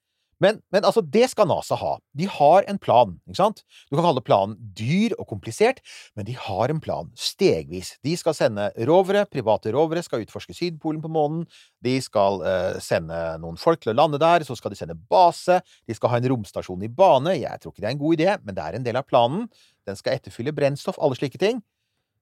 [0.43, 1.93] Men, men, altså, det skal NASA ha.
[2.17, 3.61] De har en plan, ikke sant?
[3.87, 5.79] Du kan kalle planen dyr og komplisert,
[6.17, 7.93] men de har en plan, stegvis.
[8.03, 11.45] De skal sende rovere, private rovere skal utforske Sydpolen på månen,
[11.85, 15.61] de skal eh, sende noen folk til å lande der, så skal de sende base,
[15.87, 18.33] de skal ha en romstasjon i bane, jeg tror ikke det er en god idé,
[18.43, 19.47] men det er en del av planen,
[19.87, 21.63] den skal etterfylle brennstoff, alle slike ting.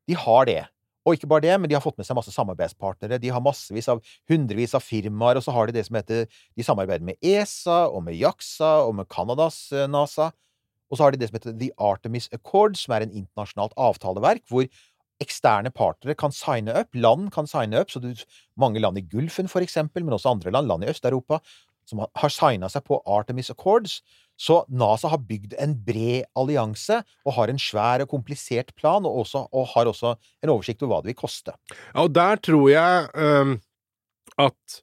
[0.09, 0.61] De har det.
[1.05, 3.17] Og ikke bare det, men de har fått med seg masse samarbeidspartnere.
[3.21, 6.65] De har massevis av hundrevis av firmaer, og så har de det som heter De
[6.65, 10.29] samarbeider med ESA og med JAXA og med Canadas eh, NASA.
[10.91, 14.45] Og så har de det som heter The Artemis Accord, som er en internasjonalt avtaleverk
[14.51, 14.67] hvor
[15.21, 18.09] eksterne partnere kan signe opp, land kan signe opp, så du,
[18.59, 21.39] mange land i Gulfen for eksempel, men også andre land, land i Øst-Europa,
[21.89, 23.99] som har signa seg på Artemis Accords.
[24.41, 29.23] Så NASA har bygd en bred allianse og har en svær og komplisert plan, og,
[29.25, 31.53] også, og har også en oversikt over hva det vil koste.
[31.91, 33.59] Ja, og der tror jeg um,
[34.41, 34.81] at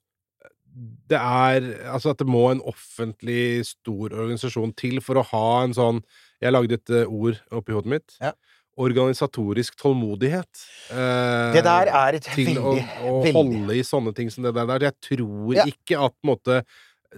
[1.10, 5.72] det er Altså at det må en offentlig stor organisasjon til for å ha en
[5.74, 5.98] sånn
[6.38, 8.14] Jeg lagde et uh, ord oppi hodet mitt.
[8.22, 8.30] Ja.
[8.78, 10.60] Organisatorisk tålmodighet.
[10.94, 13.32] eh, det der er et til veldig Til å, veldig.
[13.34, 14.84] holde i sånne ting som det der.
[14.86, 15.64] Jeg tror ja.
[15.66, 16.60] ikke at på en måte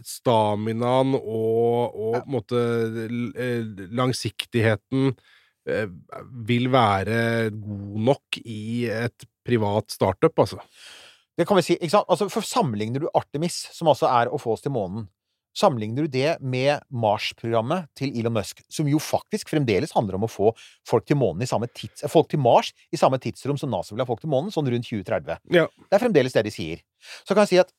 [0.06, 2.22] staminaen og, og ja.
[2.30, 2.62] måte,
[3.34, 5.12] eh, langsiktigheten
[5.68, 5.86] eh,
[6.46, 10.60] vil være god nok i et privat startup, altså.
[11.38, 11.78] Det kan vi si.
[11.78, 12.10] ikke sant?
[12.12, 15.08] Altså, for Sammenligner du Artemis, som altså er å få oss til månen,
[15.56, 20.30] sammenligner du det med Mars-programmet til Elon Musk, som jo faktisk fremdeles handler om å
[20.30, 20.52] få
[20.86, 24.04] folk til, månen i samme tids, folk til Mars i samme tidsrom som NASA vil
[24.04, 25.42] ha folk til månen, sånn rundt 2030.
[25.56, 25.66] Ja.
[25.66, 26.84] Det er fremdeles det de sier.
[27.24, 27.72] Så kan jeg si at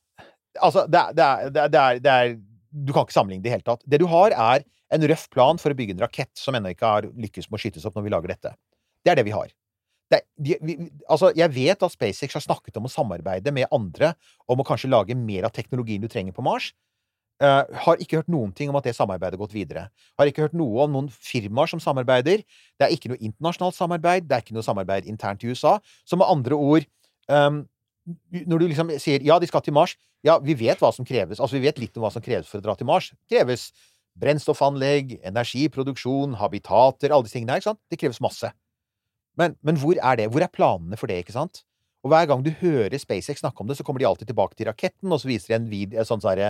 [0.60, 2.36] Altså, det er, det, er, det, er, det er,
[2.72, 3.84] Du kan ikke sammenligne det i hele tatt.
[3.88, 6.94] Det du har, er en røff plan for å bygge en rakett som ennå ikke
[6.98, 8.54] har lykkes med å skytes opp når vi lager dette.
[9.06, 9.52] Det er det vi har.
[10.12, 10.76] Det, de, vi,
[11.08, 14.12] altså, jeg vet at SpaceX har snakket om å samarbeide med andre
[14.52, 16.74] om å kanskje lage mer av teknologien du trenger på Mars.
[17.42, 19.88] Uh, har ikke hørt noen ting om at det samarbeidet har gått videre.
[20.20, 22.44] Har ikke hørt noe om noen firmaer som samarbeider.
[22.78, 24.28] Det er ikke noe internasjonalt samarbeid.
[24.30, 25.80] Det er ikke noe samarbeid internt i USA.
[26.06, 26.86] Så med andre ord
[27.32, 27.64] um,
[28.32, 31.40] Når du liksom sier ja, de skal til Mars Ja, vi vet hva som kreves.
[31.40, 33.10] Altså, vi vet litt om hva som kreves for å dra til Mars.
[33.32, 33.72] Kreves
[34.22, 37.62] brennstoffanlegg, energiproduksjon, habitater, alle disse tingene her.
[37.64, 37.82] ikke sant?
[37.90, 38.52] Det kreves masse.
[39.40, 40.28] Men, men hvor er det?
[40.34, 41.64] Hvor er planene for det, ikke sant?
[42.02, 44.66] Og hver gang du hører SpaceX snakke om det, så kommer de alltid tilbake til
[44.70, 46.42] raketten, og så viser de en vid, sånn sånn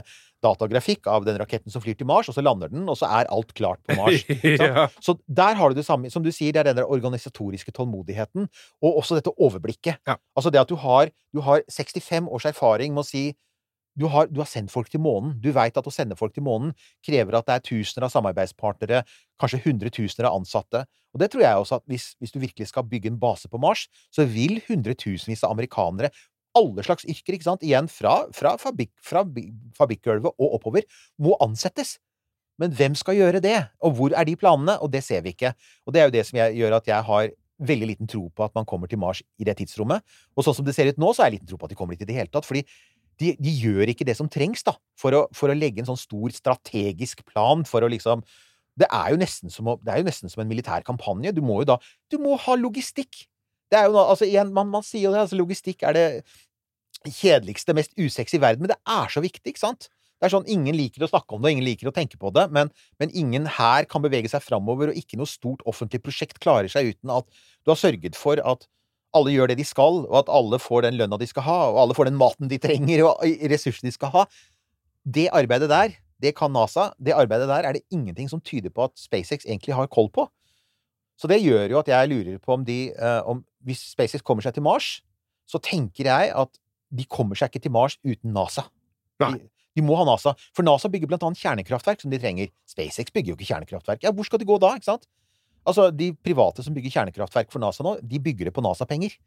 [0.41, 3.29] datagrafikk av den raketten som flyr til Mars, og så lander den, og så er
[3.33, 4.23] alt klart på Mars.
[4.63, 4.87] ja.
[5.03, 8.47] Så der har du det samme Som du sier, det er den der organisatoriske tålmodigheten,
[8.81, 9.99] og også dette overblikket.
[10.07, 10.17] Ja.
[10.35, 13.31] Altså det at du har, du har 65 års erfaring med å si
[13.99, 15.33] du har, du har, sendt folk til månen.
[15.43, 16.71] Du veit at å sende folk til månen
[17.05, 19.03] krever at det er tusener av samarbeidspartnere,
[19.41, 20.85] kanskje hundretusener av ansatte.
[21.11, 23.59] Og det tror jeg også at hvis, hvis, du virkelig skal bygge en base på
[23.61, 26.11] Mars, så vil hundretusenvis av amerikanere,
[26.57, 29.23] alle slags yrker, ikke sant, igjen fra, fra, fabrikk, fra
[29.77, 30.87] fabrikkgulvet og oppover,
[31.19, 31.97] må ansettes.
[32.59, 33.57] Men hvem skal gjøre det?
[33.83, 34.75] Og hvor er de planene?
[34.83, 35.53] Og det ser vi ikke.
[35.87, 37.31] Og det er jo det som jeg, gjør at jeg har
[37.61, 40.03] veldig liten tro på at man kommer til Mars i det tidsrommet.
[40.35, 41.77] Og sånn som det ser ut nå, så har jeg liten tro på at de
[41.79, 42.47] kommer dit i det hele tatt.
[42.47, 42.65] fordi
[43.21, 45.99] de, de, gjør ikke det som trengs da, for å, for å, legge en sånn
[45.99, 48.23] stor strategisk plan for å liksom
[48.81, 51.33] Det er jo nesten som, å, det er jo nesten som en militær kampanje.
[51.35, 53.27] Du må jo da Du må ha logistikk!
[53.71, 56.05] Det er jo noe, altså igjen, man, man sier jo det, altså logistikk er det
[57.07, 59.87] kjedeligste, mest usexy i verden, men det er så viktig, ikke sant?
[60.19, 62.43] Det er sånn, Ingen liker å snakke om det, ingen liker å tenke på det,
[62.53, 62.69] men,
[63.01, 66.91] men ingen her kan bevege seg framover, og ikke noe stort offentlig prosjekt klarer seg
[66.91, 67.25] uten at
[67.63, 68.67] du har sørget for at
[69.17, 71.79] alle gjør det de skal, og at alle får den lønna de skal ha, og
[71.83, 74.25] alle får den maten de trenger, og ressursene de skal ha.
[75.03, 76.91] Det arbeidet der, det kan NASA.
[77.01, 80.27] Det arbeidet der er det ingenting som tyder på at SpaceX egentlig har koll på.
[81.19, 84.41] Så det gjør jo at jeg lurer på om de uh, om, Hvis SpaceX kommer
[84.41, 85.01] seg til Mars,
[85.45, 88.65] så tenker jeg at de kommer seg ikke til Mars uten NASA.
[89.21, 89.37] De,
[89.77, 90.33] de, må ha NASA.
[90.55, 92.49] For NASA bygger blant annet kjernekraftverk som de trenger.
[92.69, 94.01] SpaceX bygger jo ikke kjernekraftverk.
[94.05, 95.05] Ja, hvor skal de gå da, ikke sant?
[95.67, 99.17] Altså, de private som bygger kjernekraftverk for NASA nå, de bygger det på NASA-penger.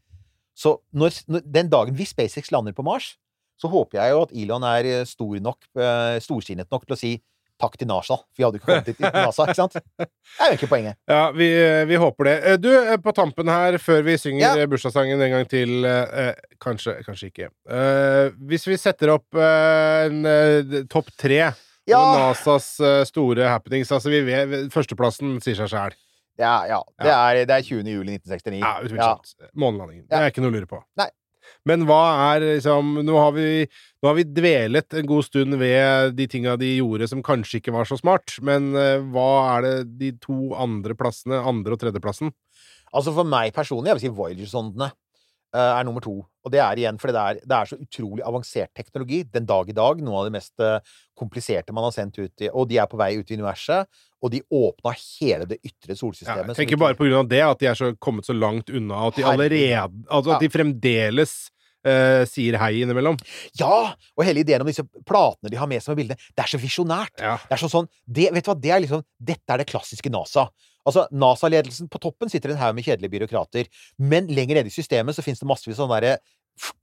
[0.55, 3.14] Så når, når, den dagen hvis SpaceX lander på Mars,
[3.59, 6.99] så håper jeg jo at Elon er eh, stor nok, uh, storsinnet nok til å
[6.99, 7.12] si
[7.61, 8.18] takk til NASA.
[8.18, 9.76] For vi hadde ikke kommet dit uten NASA, ikke sant?
[9.78, 10.09] Det
[10.43, 10.99] er jo ikke poenget.
[11.11, 11.49] Ja, vi,
[11.91, 12.37] vi, håper det.
[12.62, 12.70] Du,
[13.05, 14.68] på tampen her, før vi synger ja.
[14.70, 16.32] bursdagssangen en gang til eh,
[16.62, 17.51] Kanskje, kanskje ikke.
[17.68, 22.01] Eh, hvis vi setter opp eh, en topp tre ja.
[22.01, 22.68] NASAs
[23.11, 25.97] store happenings Altså, vi vet Førsteplassen sier seg sjæl.
[26.41, 26.80] Ja, ja.
[26.99, 27.11] Det.
[27.11, 27.91] Er, det er 20.
[27.91, 28.62] juli 1969.
[28.62, 29.35] Ja, utvilsomt.
[29.41, 29.51] Ja.
[29.55, 30.09] Månelandingen.
[30.11, 30.80] Det er ikke noe å lure på.
[31.01, 31.11] Nei.
[31.68, 32.01] Men hva
[32.35, 33.66] er liksom Nå har vi,
[34.01, 37.74] nå har vi dvelet en god stund ved de tinga de gjorde som kanskje ikke
[37.74, 39.28] var så smart, men uh, hva
[39.59, 42.32] er det de to andre plassene, andre- og tredjeplassen?
[42.95, 44.93] Altså For meg personlig, jeg vil si Voyager-sondene
[45.61, 46.17] er nummer to.
[46.45, 49.71] Og det er igjen fordi det er, det er, så utrolig avansert teknologi den dag
[49.71, 50.03] i dag.
[50.05, 50.81] Noe av det mest uh,
[51.19, 53.89] kompliserte man har sendt ut i Og de er på vei ut i universet.
[54.25, 56.51] Og de åpna hele det ytre solsystemet.
[56.51, 58.73] Ja, jeg tenker bare på grunn av det, at de er så, kommet så langt
[58.73, 59.07] unna.
[59.09, 61.45] At de allerede Altså at de fremdeles
[61.85, 63.19] Uh, sier hei innimellom.
[63.61, 63.91] Ja!
[64.17, 66.61] Og hele ideen om disse platene de har med seg med bildene, det er så
[66.63, 67.13] visjonært.
[67.21, 67.35] Ja.
[67.43, 70.09] Det er sånn, sånn det, Vet du hva, det er liksom Dette er det klassiske
[70.09, 70.47] NASA.
[70.85, 73.68] Altså, NASA-ledelsen på toppen sitter en haug med kjedelige byråkrater,
[73.99, 76.18] men lenger nede i systemet så finnes det massevis av sånne derre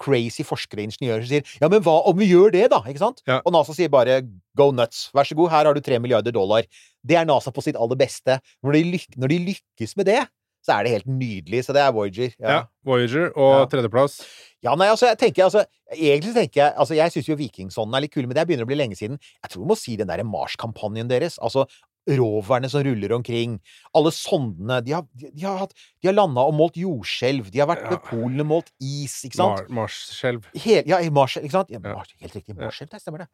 [0.01, 2.81] crazy forskere og ingeniører som sier ja, men hva om vi gjør det, da?
[2.91, 3.21] Ikke sant?
[3.29, 3.39] Ja.
[3.45, 4.19] Og NASA sier bare
[4.57, 6.67] go nuts, vær så god, her har du tre milliarder dollar.
[7.07, 8.41] Det er NASA på sitt aller beste.
[8.65, 10.19] Når de, når de lykkes med det,
[10.61, 11.63] så er det helt nydelig.
[11.65, 12.33] Så det er Voyager.
[12.37, 13.67] Ja, ja Voyager og ja.
[13.71, 14.19] tredjeplass.
[14.61, 18.03] Ja, nei, altså, jeg tenker altså Egentlig tenker jeg Altså, jeg syns jo Vikingsånden er
[18.05, 19.17] litt kul, men det begynner å bli lenge siden.
[19.41, 21.39] Jeg tror vi må si den derre Mars-kampanjen deres.
[21.41, 21.65] Altså,
[22.09, 23.57] roverne som ruller omkring.
[23.97, 24.79] Alle sondene.
[24.85, 25.67] De har, de, de har,
[26.05, 27.51] har landa og målt jordskjelv.
[27.53, 27.91] De har vært ja.
[27.93, 29.67] ved Polen og målt is, ikke sant?
[29.69, 30.47] Mar Marsskjelv.
[30.65, 31.73] Ja, Marsskjelv, ikke sant?
[31.73, 32.57] Ja, Mars, helt riktig.
[32.57, 33.29] Marsskjelv, det stemmer det.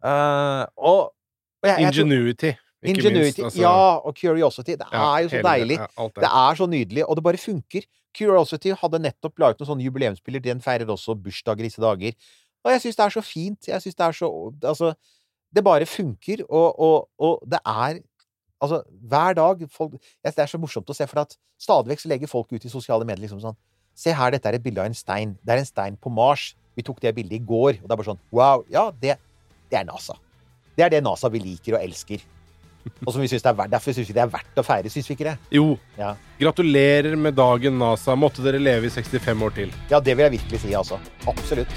[0.00, 1.00] Uh, og,
[1.62, 2.52] og jeg, Ingenuity.
[2.80, 4.76] Ikke Ingenuity, minst, altså, ja, og Curiosity.
[4.80, 5.80] Det ja, er jo så hele, deilig.
[5.82, 6.28] Ja, det.
[6.42, 7.88] er så nydelig, og det bare funker.
[8.16, 10.42] Curiosity hadde nettopp laget noen sånne jubileumsspiller.
[10.42, 12.16] Den feirer også bursdager disse dager.
[12.64, 13.68] Og jeg syns det er så fint.
[13.68, 14.30] Jeg syns det er så
[14.72, 14.94] Altså
[15.54, 18.00] det bare funker, og, og, og det er
[18.60, 22.28] Altså, hver dag folk, Det er så morsomt å se, for at stadig vekk legger
[22.28, 23.56] folk ut i sosiale medier liksom sånn
[23.96, 25.32] Se her, dette er et bilde av en stein.
[25.44, 26.54] Det er en stein på Mars.
[26.76, 27.80] Vi tok det bildet i går.
[27.80, 28.62] Og det er bare sånn Wow.
[28.72, 29.16] Ja, det,
[29.72, 30.14] det er NASA.
[30.76, 32.22] Det er det NASA vi liker og elsker.
[33.04, 34.92] Og som vi synes det er verdt, Derfor syns vi det er verdt å feire,
[34.92, 35.36] syns vi ikke det?
[35.56, 35.74] Jo.
[35.98, 36.14] Ja.
[36.40, 38.16] Gratulerer med dagen, NASA.
[38.16, 39.74] Måtte dere leve i 65 år til.
[39.92, 41.00] Ja, det vil jeg virkelig si, altså.
[41.28, 41.76] Absolutt.